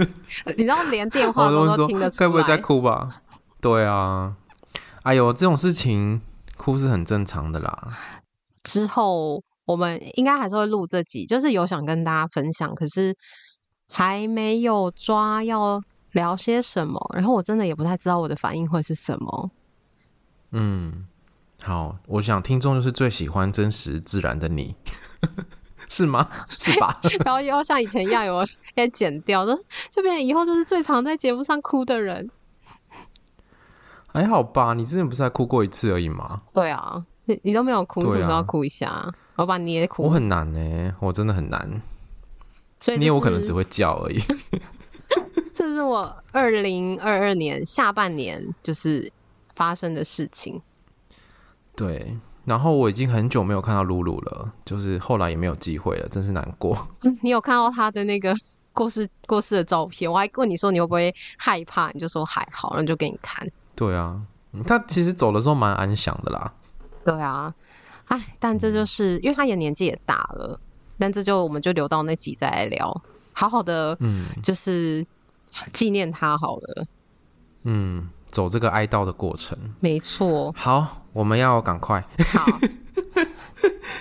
[0.56, 3.22] 你知道，连电话都都听得出来，该不会在哭吧？
[3.62, 4.34] 对啊。
[5.06, 6.20] 哎呦，这种事情
[6.56, 7.96] 哭是很正常的啦。
[8.64, 13.16] 之后我们应该还是会录这集，就是有想跟大家分享，可是
[13.88, 17.00] 还没有抓要聊些什么。
[17.14, 19.50] 然后我真的也不太知道我的反应会是什么。
[20.50, 21.06] 嗯，
[21.62, 24.74] 好，我想听众就是最喜欢真实自然的你，
[25.88, 26.28] 是吗？
[26.48, 27.00] 是吧？
[27.24, 29.56] 然后又要像以前一样有要剪掉，就
[29.92, 32.28] 就变成以后就是最常在节目上哭的人。
[34.16, 36.40] 还好吧，你之前不是还哭过一次而已吗？
[36.54, 39.12] 对啊，你你都没有哭，是不是要哭一下？
[39.36, 40.04] 我把你也哭。
[40.04, 41.82] 我很难呢，我真的很难。
[42.80, 44.18] 所以捏我可能只会叫而已。
[45.52, 49.10] 这是我二零二二年下半年就是
[49.54, 50.60] 发生的事情。
[51.74, 56.88] 对，然后我已经很久没有看到露露了，就是后来也没有机会了，真是难过。
[57.22, 58.34] 你有看到他的那个
[58.72, 60.10] 过世过世的照片？
[60.10, 63.46] 我还问你说你会不会害怕，你就说还好，然后就给你看。
[63.76, 64.20] 对啊，
[64.66, 66.52] 他其实走的时候蛮安详的啦。
[67.04, 67.54] 对啊，
[68.06, 70.58] 哎，但这就是因为他也年纪也大了，
[70.98, 73.02] 但这就我们就留到那集再来聊，
[73.34, 75.04] 好好的，嗯，就是
[75.74, 76.86] 纪念他好了。
[77.64, 80.50] 嗯，走这个哀悼的过程，没错。
[80.56, 82.02] 好，我们要赶快。
[82.32, 82.58] 好，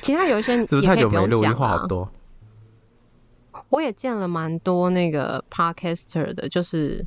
[0.01, 1.41] 其他有一些， 是不是太久没录？
[1.53, 2.09] 话好多。
[3.67, 7.05] 我也见了蛮多那个 Podcaster 的，就是。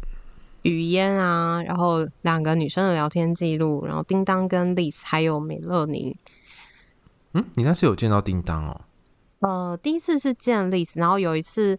[0.63, 6.17] 语嫣啊，然后两个女生的聊天记录，然后叮当跟 Liz 还有美乐妮。
[7.33, 8.81] 嗯，你那是有见到叮当哦？
[9.41, 11.79] 呃，第一次是见 Liz，然后有一次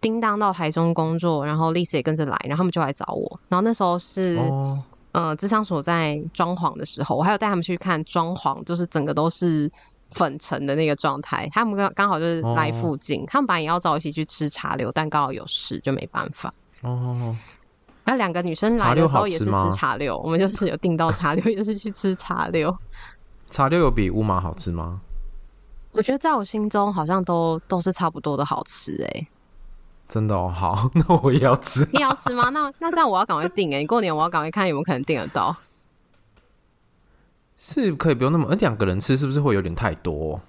[0.00, 3.40] 叮当到台中工作，然后 Liz 也跟着来，然后他们就来找我。
[3.48, 9.70] 然后那时候是、哦、呃，智商所在装潢的时候，我还有带他们去看装潢，就是整个都是
[10.10, 11.48] 粉尘的那个状态。
[11.52, 16.52] 他们刚刚好就是来附近，哦、他们本来也要找我一起去吃茶流，但刚好有事就没办法。
[16.80, 17.36] 哦。
[18.06, 22.74] 那两个女生来的时候也是吃茶六，我们就是有订到茶六， 也是去吃茶六。
[23.50, 25.00] 茶六有比乌马好吃吗？
[25.92, 29.28] 我觉得在我心中好像都都是差不多的好吃哎、欸。
[30.08, 31.88] 真的哦，好， 那我也要吃。
[31.92, 32.48] 你要吃吗？
[32.50, 33.80] 那那这样我要赶快订哎、欸！
[33.80, 35.56] 你过年我要赶快看有没有可能订得到。
[37.56, 40.40] 是可以不用那么，而两个人吃是不是会有点太多？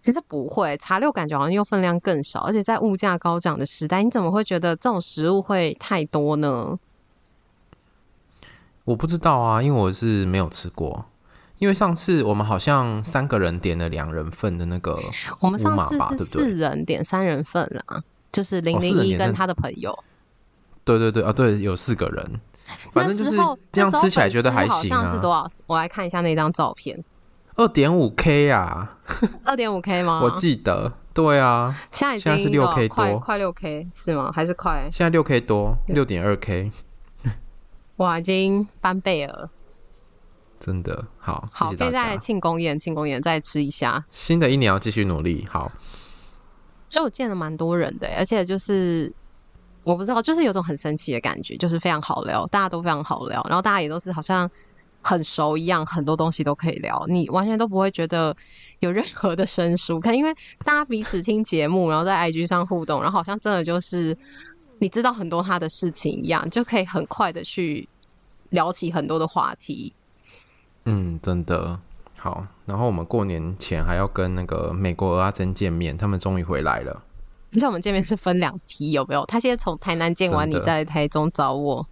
[0.00, 6.78] 其实不会，茶六感觉好像又分量更少，而且在物价高涨的时代，你怎么会觉得这种食物会太多呢？
[8.84, 11.06] 我不知道啊，因为我是没有吃过。
[11.58, 14.98] 因为上次我们好像三个人点了两人份的那个，
[15.38, 19.90] 我们上次是四人点三人份啊，就是零零一跟他的朋友。
[19.92, 20.04] 哦、
[20.84, 22.40] 对对对啊，对，有四个人，
[22.92, 23.36] 反正就是
[23.70, 24.98] 这样吃起来觉得还行啊。
[24.98, 25.46] 好像是多少？
[25.66, 27.02] 我来看一下那张照片，
[27.54, 28.98] 二点五 K 啊，
[29.44, 30.20] 二点五 K 吗？
[30.22, 34.30] 我记得，对啊，现在已经现在是六 K 多，快六 K 是吗？
[34.34, 34.88] 还是快？
[34.90, 36.72] 现在六 K 多，六点二 K。
[37.98, 39.48] 哇，已经翻倍了，
[40.58, 44.04] 真的好，好，可以在庆功宴，庆功宴再吃一下。
[44.10, 45.70] 新的一年要继续努力，好。
[46.90, 49.12] 所以我见了蛮多人的，而且就是
[49.84, 54.50] 我不知道，就是有种很神奇的感觉，就是非常好聊，大家都非常好聊，然后大家也都是好像
[55.00, 58.36] 很熟一样，很多东西都可以聊，你完全都不会觉得
[58.80, 64.18] 有任何的生疏，可能因为大家彼此听节目，然后在 IG 上互动，然后好像真的就是。
[64.78, 67.88] 你知道很多他的事情一样，就可以很快的去
[68.50, 69.92] 聊起很多的话题。
[70.84, 71.80] 嗯，真的
[72.16, 72.46] 好。
[72.66, 77.02] 然后我们过年前还要跟那个美国阿珍见面，他们终于回来了。
[77.52, 79.24] 而且我们见面是分两梯，有没有？
[79.26, 81.86] 他现在从台南见完，你在台中找我。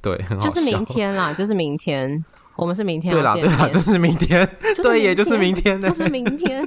[0.00, 2.24] 对，就是明天啦，就是明天，
[2.56, 3.44] 我们是明天要见面。
[3.44, 4.48] 对啦，对啦，就是明天，
[4.82, 6.66] 对，也就是明天，就是明天。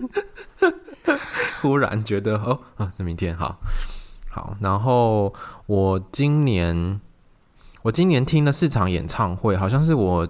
[1.62, 3.60] 忽然觉得哦啊，这明天好。
[4.36, 5.34] 好，然后
[5.66, 7.00] 我今年
[7.84, 10.28] 我今年听了四场演唱会，好像是我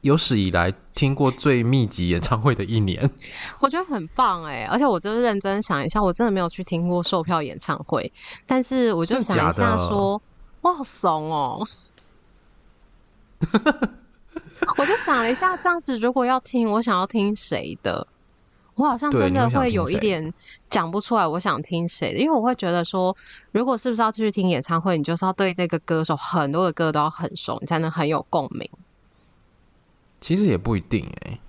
[0.00, 3.10] 有史以来听过最密集演唱会的一年。
[3.58, 8.10] 我觉得很棒哎，而且我真的认真想一下，我真的没有去听过售票演唱会，
[8.46, 10.18] 但是我就想一下说，
[10.62, 11.62] 我好怂哦。
[14.78, 18.06] 我就想了一下，这样子如果要听，我想要听谁的？
[18.80, 20.32] 我好像真的会有一点
[20.70, 23.14] 讲不出来，我想听谁的，因为我会觉得说，
[23.52, 28.66] 如果是不是要继续听演唱会，你就是要对那个歌手很多的歌都要很熟，你才能很有共鸣。
[30.18, 31.40] 其实也不一定哎、欸，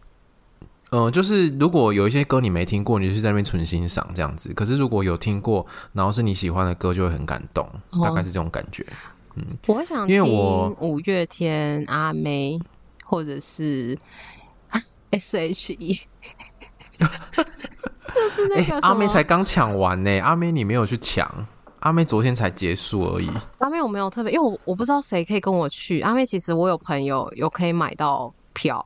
[0.90, 4.54] 嗯、呃，就是如果有一些歌你没听过，你就是在那边纯欣赏这样子。
[4.54, 8.86] 可是如果有听过，然后是你喜欢的歌，就会很感动，哦、大概是这种感觉。
[9.36, 10.22] 嗯，我会想听
[10.82, 12.60] 五月天、阿妹，
[13.06, 13.98] 或者是
[15.12, 16.02] S.H.E。
[18.14, 21.48] 就是那个、欸、阿妹才刚抢完呢，阿妹你没有去抢，
[21.80, 23.30] 阿妹昨天才结束而已。
[23.60, 26.02] 阿妹我没有特别，因为我我不知道谁可以跟我去。
[26.02, 28.86] 阿妹其实我有朋友有可以买到票。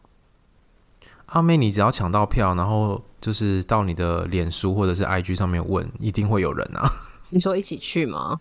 [1.27, 6.87] 阿妹你只要抢到票，然后就是到你的脸书或者是 IG 上面问，一定会有人啊。
[7.29, 8.39] 你说一起去吗？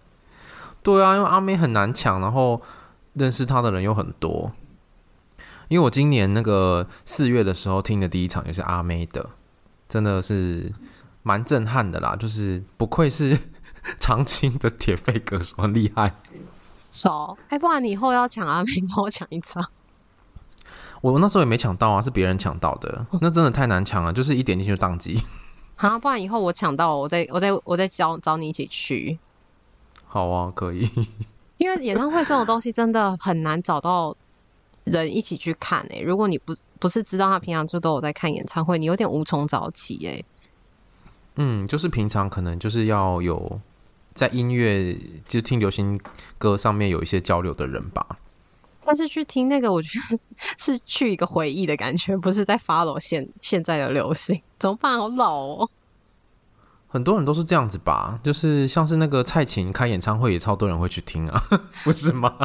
[0.83, 2.61] 对啊，因为阿妹很难抢，然后
[3.15, 4.53] 认识她的人又很多。
[5.69, 9.31] 因为我今年那个四月的时候听的第一场就是阿妹的。
[9.89, 10.73] 真的是
[11.23, 13.39] 蛮震撼的啦，就是不愧是
[14.01, 16.15] 长青的铁肺歌手，很厉害。
[16.93, 19.65] 少，哎，不然你以后要抢阿妹，帮我抢一张。
[21.01, 23.07] 我那时候也没抢到啊，是别人抢到的。
[23.21, 25.21] 那真的太难抢了，就是一点进去就宕机。
[25.77, 29.19] 好，不然以后我抢到，我再我再我再找找你一起去。
[30.07, 30.89] 好啊，可以。
[31.59, 34.17] 因为演唱会这种东西真的很难找到
[34.85, 36.03] 人一起去看诶、欸。
[36.03, 36.55] 如果你不。
[36.85, 40.25] 不是知道他平常就都有在看演唱会，你有点无从找起哎、欸。
[41.37, 43.59] 嗯，就是平常可能就是要有
[44.13, 44.93] 在音乐，
[45.27, 45.99] 就是听流行
[46.37, 48.19] 歌上面有一些交流的人吧。
[48.85, 50.19] 但是去听那个，我觉得
[50.59, 54.43] 是去一个回忆的感觉，不是在 follow 现现在的流行。
[54.59, 54.99] 怎么办？
[54.99, 55.71] 好老哦。
[56.89, 61.43] 很多人都是这样子吧，就是像是那个蔡琴开演唱会，也超多人会去听啊，
[61.83, 62.37] 不是吗？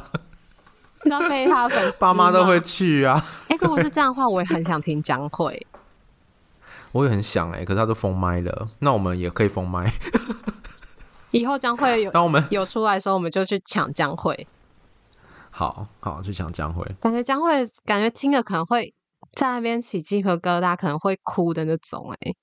[1.05, 3.23] 那被他粉 丝，爸妈都会去啊。
[3.47, 5.65] 哎、欸，如果是这样的话，我也很想听江蕙。
[6.91, 8.67] 我也很想哎、欸，可是他都封麦了。
[8.79, 9.91] 那我们也可以封麦。
[11.31, 14.47] 以后将会有，当我们有出来的时候，我们就去抢江蕙。
[15.51, 16.85] 好好去抢江蕙。
[16.99, 18.93] 感觉江蕙，感觉听了可能会
[19.35, 22.35] 在那边起鸡皮疙瘩，可能会哭的那种哎、欸。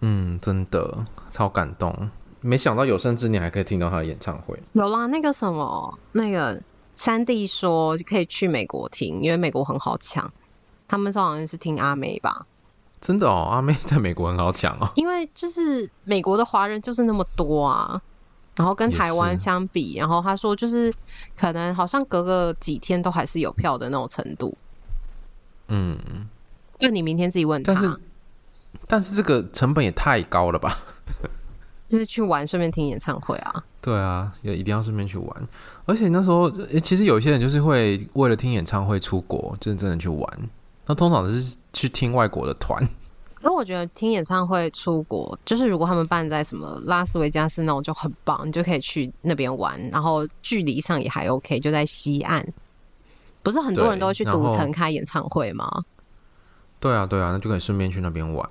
[0.00, 2.10] 嗯，真的超感动。
[2.40, 4.62] 没想到有生之年还可以听到他的演唱会。
[4.74, 6.60] 有啦，那个什么那个。
[6.96, 10.28] 三弟说可以去美国听，因为美国很好抢。
[10.88, 12.46] 他们说好像是听阿妹吧？
[13.00, 14.90] 真的哦，阿妹在美国很好抢哦。
[14.96, 18.00] 因为就是美国的华人就是那么多啊，
[18.56, 20.92] 然后跟台湾相比，然后他说就是
[21.36, 24.56] 可能好像隔个几天都还是有票的那种程度。
[25.68, 25.98] 嗯，
[26.80, 27.74] 那你明天自己问他。
[27.74, 28.00] 但是
[28.88, 30.78] 但是这个成本也太高了吧？
[31.90, 33.64] 就是去玩，顺便听演唱会啊。
[33.86, 35.48] 对啊，也一定要顺便去玩。
[35.84, 40.28] 而且那时候，其实有些人就是会为了听演唱会出国，就是真的去玩。
[40.86, 42.84] 那通常是去听外国的团。
[43.42, 49.80] 那我觉得听演唱会出国，就是如果他们办在什么拉斯维加斯那种就很棒，你就可以去那边玩。
[49.92, 52.44] 然后距离上也还 OK，就在西岸。
[53.44, 55.84] 不是很多人都会去赌城开演唱会吗？
[56.80, 58.48] 对啊，对啊，那就可以顺便去那边玩。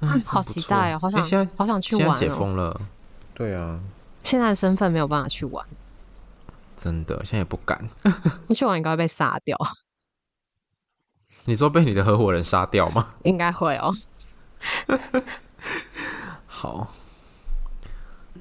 [0.00, 0.98] 嗯，好期待哦！
[1.00, 2.16] 好想，欸、好想去玩哦。
[2.18, 2.80] 解封了，
[3.32, 3.78] 对啊。
[4.26, 5.64] 现在的身份没有办法去玩，
[6.76, 7.88] 真的，现在也不敢。
[8.48, 9.56] 你去玩应该会被杀掉。
[11.44, 13.14] 你说被你的合伙人杀掉吗？
[13.22, 13.94] 应该会哦。
[16.48, 16.92] 好，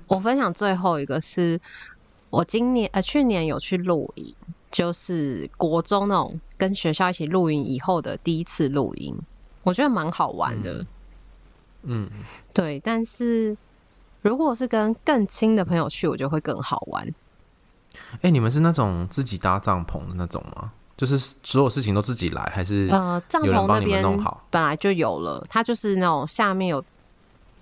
[0.08, 1.62] 我分享最后一个是
[2.32, 4.36] 我今年呃去年有去露营，
[4.72, 9.16] 就是国中那种跟学校一起露营以后的第一次露营，
[9.62, 10.84] 我觉得蛮好玩的。
[11.84, 12.10] 嗯，
[12.56, 13.56] 对，但是。
[14.30, 17.08] 如果是跟更亲的朋友去，我觉得会更好玩。
[18.14, 20.72] 哎、欸，你们是那种自己搭帐篷的那种吗？
[20.98, 26.84] 就是所有事情都自己来，还是呃，帐篷那边弄好本来就有了，它就是那种下面有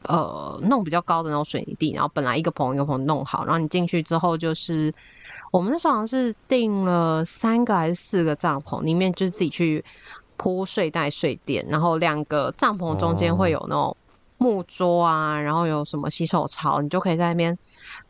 [0.04, 4.94] 呃弄比较高的那种水泥地，然后本来一个棚一个棚弄好，然后你进去之后就是
[5.52, 9.84] 我们那时候好像是订了三个还是四个帐篷，里面就是自己去
[10.38, 13.98] 铺睡袋睡垫，然后两个帐篷中间会有那种。
[14.44, 17.58] 木桌啊，然后有什么洗手槽，你就可以在那边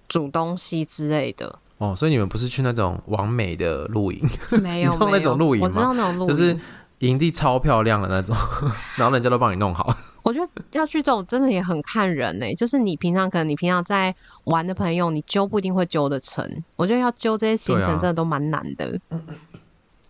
[0.07, 1.59] 煮东西之类的。
[1.77, 4.27] 哦，所以你们不是去那种完美的露营？
[4.63, 5.67] 没有，你知道那种露营吗？
[5.67, 6.57] 我知道那种露营，就是
[6.99, 8.35] 营地超漂亮的那种，
[8.97, 9.95] 然后人家都帮你弄好。
[10.23, 12.55] 我觉得要去这种真的也很看人呢、欸。
[12.55, 14.15] 就是你平常可能你平常在
[14.45, 16.49] 玩的朋友，你揪不一定会揪得成。
[16.75, 18.99] 我觉得要揪这些行程真的都蛮难的。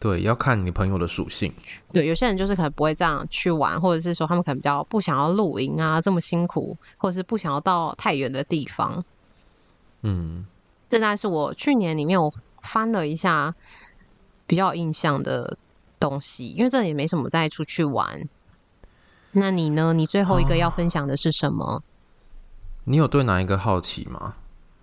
[0.04, 1.54] 对，要看你朋友的属性。
[1.94, 9.02] 对，有些人就是可能不会这样去玩，或者是说他们可能比较不想要露营啊，这么辛苦，或者是不想要到太远的地方。
[10.02, 10.46] 嗯，
[10.90, 12.30] 这大概是我去年里面我
[12.64, 13.56] 翻了一下
[14.46, 15.58] 比较有印象的
[16.02, 18.28] 东西，因为这也没什么再出去玩。
[19.32, 19.94] 那你呢？
[19.94, 21.64] 你最后一个要分享的是什么？
[21.64, 21.84] 哦、
[22.84, 24.36] 你有对哪一个好奇吗？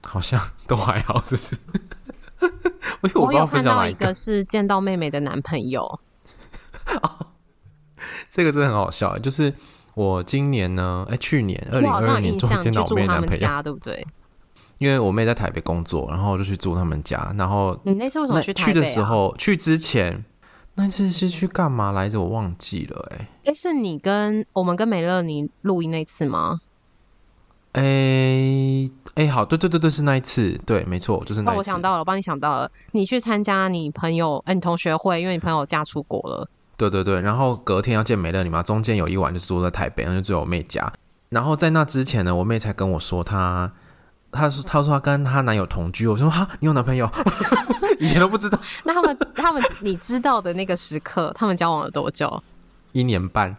[0.03, 2.70] 好像都还好，是不是？
[3.15, 5.83] 我，有看到一个是见到妹妹的男朋友。
[7.03, 7.27] 哦，
[8.31, 9.53] 这个真的很好笑，就是
[9.95, 14.07] 我今年呢，哎，去年二零二二年终于见到我妹男朋友，对不对？
[14.79, 17.35] 因为我妹在台北工作，然后我就去住他们家。
[17.37, 20.25] 然后你那次为什么去台北、啊、去的时候，去之前
[20.75, 22.19] 那次是去干嘛来着？
[22.19, 23.17] 我忘记了、欸。
[23.17, 26.61] 哎，哎，是你跟我们跟美乐你录音那次吗？
[27.73, 31.57] 哎哎，好，对对对对，是那一次，对，没错，就是那一次。
[31.57, 36.49] 哦、我想到了，我帮你想到了，你去参加你朋友哎，你同学会，因为你朋友嫁出国了。
[36.77, 40.93] 对对对，然后隔天要见美乐你嘛，中间有一晚就住在台北，然后就住我妹家。
[41.29, 43.71] 然后在那之前呢，我妹才跟我说她。
[44.33, 47.11] 她说：“她说她跟她男友同居。”我说：“哈，你有男朋友？
[47.99, 48.57] 以前都不知道。
[48.87, 52.41] ”那他们他们你知道的那个时刻，他们交往了多久？
[52.93, 53.57] 一年半。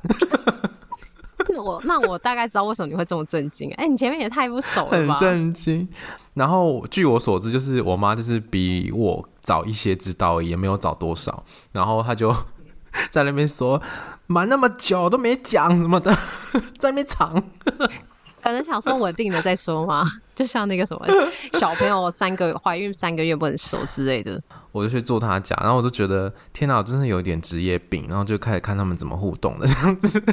[1.61, 3.71] 我那我大概知道为什么你会这么震惊。
[3.73, 5.13] 哎、你前面也太不熟了吧？
[5.15, 5.87] 很震惊。
[6.35, 11.43] 然后据我所知，就是我妈就是比我早一些知道，也没有早多少。
[11.71, 12.33] 然后她就
[13.11, 13.81] 在那边说
[14.27, 16.15] ：“瞒那么久都没讲什么的，
[16.79, 17.43] 在那边藏。”
[18.41, 21.05] 可能想说稳定的再说嘛， 就像那个什么
[21.53, 24.41] 小朋友三个怀孕三个月不能收之类的。
[24.71, 30.23] 我就去做他家，然后我就觉得天哪，我真的有点职业病，然后就开始看他们怎么互动的这样子。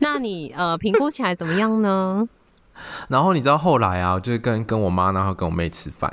[0.00, 2.28] 那你呃评估起来怎么样呢？
[3.08, 6.10] 然后你知道后来啊，我就跟跟我妈，然后跟我妹吃饭，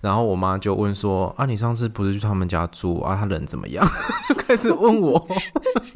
[0.00, 3.14] 然后我妈就问说啊，你上次不是去他们家住啊？
[3.14, 3.86] 他人怎么样？
[4.28, 5.26] 就开始问我。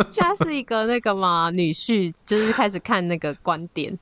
[0.09, 3.99] 现在是一个那个嘛，女婿就是开始看那个观点。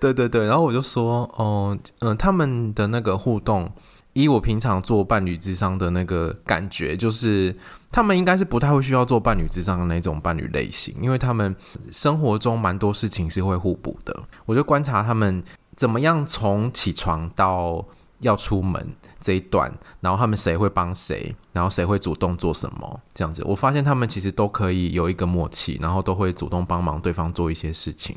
[0.00, 3.70] 对 对对，然后我就说，哦，嗯、他们的那个互动，
[4.12, 7.54] 以我平常做伴侣咨商的那个感觉，就是
[7.90, 11.54] 他们应该是不太会需要做伴侣咨商的那种伴侣类型，因为他们
[11.90, 14.18] 生活中蛮多事情是会互补的。
[14.44, 15.42] 我就观察他们
[15.76, 17.84] 怎么样从起床到
[18.20, 18.88] 要出门
[19.20, 19.70] 这一段，
[20.00, 28.16] 然后他们谁会帮谁，然后谁会主动做什么，这样子，我发现他们其实都可以有一个默契，然后都会主动帮忙对方做一些事情。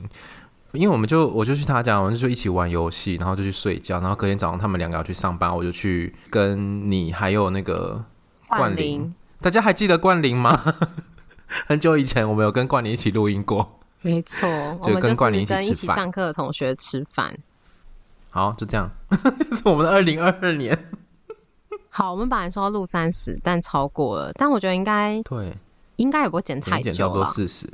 [0.73, 8.03] 因为我们就我就去他家，我们就一起玩游戏，然后就去睡觉，然后隔天早上他们两个要去上班，我就去跟你还有那个
[8.47, 10.75] 冠霖，大家还记得冠霖吗？
[11.65, 14.47] 很久以前我们有跟冠霖一起录音过，没错，
[14.83, 17.35] 就跟冠霖一起上课的同学吃饭。
[18.29, 20.77] 好，就这样， 这是我们的二零二二年。
[21.89, 25.57] 好，我们本来说要录三十，但超过了，但我觉得应该对，
[25.95, 27.67] 应该也不会剪太久，差不多四十，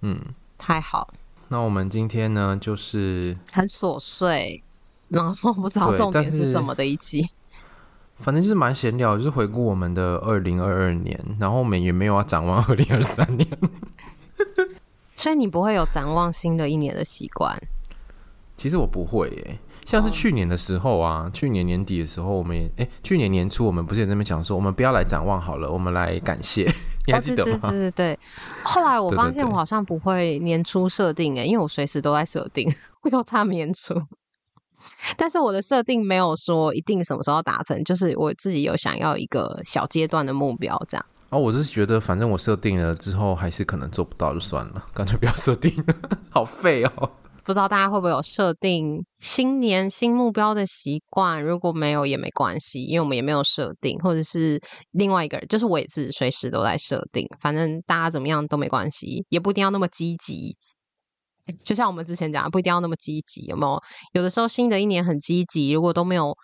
[0.00, 0.20] 嗯，
[0.58, 1.08] 太好。
[1.48, 4.62] 那我们今天呢，就是很琐碎，
[5.08, 7.28] 然后不知道重点是什么的一集。
[8.16, 13.48] 反正就是蛮闲聊，就是回顾我们的二零二二年，然后我们也没有要展望二零二三年。
[15.16, 17.60] 所以你不会有展望新的一年的习惯？
[18.56, 19.58] 其实我不会耶。
[19.84, 26.72] 像是去年的时候啊，去年年底的时候，我们也哎，去年年初我们不是也在那边讲说，我们不要来展望好了，我们来感谢，
[27.06, 27.70] 你还记得吗？
[27.70, 28.18] 对对对对对。
[28.62, 33.94] 后来我发现我好像不会年初设定哎，因为我随时都在设定，我又差年初。
[35.16, 41.06] 但是我的设定没有说一定什么时候达成，就是我自己有想要一个小阶段的目标这样。
[41.30, 45.72] 哦，我是觉得反正我设定了之后还是可能做不到，就算了，干脆不要设定，
[46.30, 47.10] 好废哦。
[47.44, 51.42] 不知道大家会不会有设定新年新目标的习惯？
[51.42, 54.58] 如果没有也没关系，因为我们也没有设定，或者是
[54.92, 57.28] 另外一个人，就是我也是随时都在设定。
[57.38, 60.54] 反正大家怎么样都没关系，也不一定要那么积极。
[61.62, 63.78] 就像我们之前讲，不一定要那么积极，有没有？
[64.14, 66.34] 有的时候新的一年很积极，如果都没有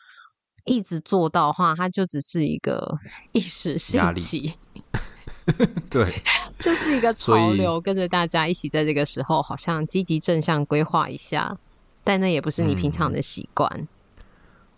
[0.67, 2.99] 一直做到的话，它就只是一个
[3.33, 4.53] 一时兴起。
[5.91, 6.23] 对，
[6.59, 11.57] 就是一个潮流，跟着大家一起在这个时候，好像积极正向规划一下，
[12.05, 13.71] 但那也不是你平常的习惯。
[13.75, 13.89] 嗯。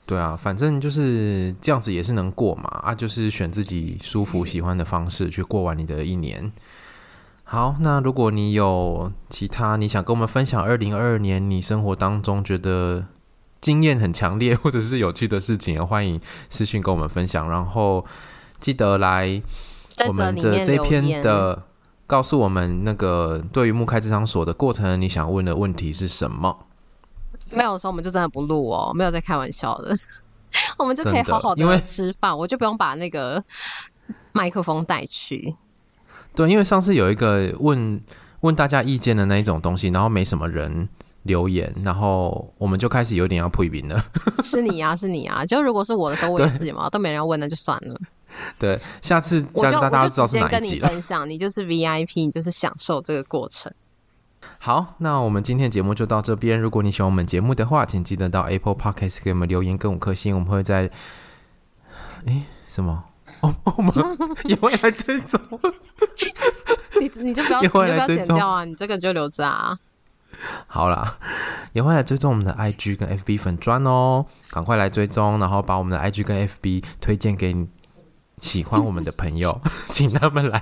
[0.05, 6.51] 对啊，反正就是这样子也是能过嘛，啊，就是选自己舒服、喜欢的方式去过完你的一年。
[7.45, 13.07] 好，那如果你有其他你想跟我们分享，二零二二年你生活当中觉得
[13.61, 18.05] 经验很强烈 或者是有趣的事情，欢迎私讯跟我们分享，然后
[18.59, 19.43] 记得来。
[20.09, 21.63] 我们的这篇的
[22.07, 26.67] 告诉我们，那个对于木开咨商所的过程，你想问的问题是什么？
[27.53, 29.97] 没有的时候，我们就真的不录哦，没有在开玩笑的，
[30.79, 33.43] 我们就可以好好的吃饭，我就不用把那个
[34.33, 35.55] 麦克风带去。
[36.35, 38.01] 对，因为上次有一个问
[38.41, 40.89] 问大家意见的那一种东西，然后没什么人
[41.25, 44.03] 留言，然后我们就开始有点要批评了。
[44.43, 45.45] 是你呀、啊，是你啊！
[45.45, 48.01] 就如果是我的时候，我也是嘛，都没人要问，那就算了。
[48.59, 50.59] 对，下次下次大家知道是哪一集了。
[50.59, 53.73] 我就直接跟你分享，你就是 VIP，你就是享受这个过程。
[54.59, 56.61] 好，那我们今天节目就到这边。
[56.61, 60.91] 如果你喜欢我们节目的话，请记得到 Apple Podcast 给我们留言跟五颗星，我们会在
[62.27, 63.05] 哎什么？
[63.41, 63.93] 哦， 我们
[64.45, 65.41] 也会来追踪。
[67.01, 69.77] 你你就不要你就不要剪掉啊，你这个就留着啊。
[70.69, 71.19] 好啦，
[71.73, 77.69] 也会来追踪我们的 IG 跟 FB 粉砖哦，赶快来追踪，然后把我们的 IG 跟 FB 推荐给你
[78.43, 80.61] 喜欢我们的朋友， 请他们来。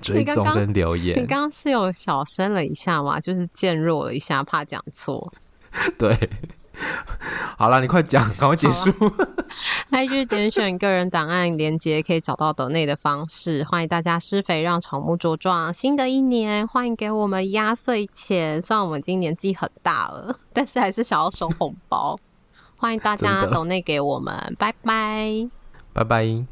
[0.00, 3.18] 追踪跟留言，你刚刚是有小声了一下吗？
[3.18, 5.32] 就是渐弱了一下，怕讲错。
[5.98, 6.30] 对，
[7.58, 8.92] 好了，你快讲，赶快结束。
[9.90, 13.64] IG 点选个人档案连接，可以找到抖内的方式。
[13.64, 15.74] 欢迎大家施肥，让草木茁壮。
[15.74, 18.62] 新的一年，欢迎给我们压岁钱。
[18.62, 22.16] 虽然我们今年纪很大了， 但是还是想要收红包。
[22.78, 25.50] 欢迎大家抖内给我们，拜拜，
[25.92, 26.51] 拜拜。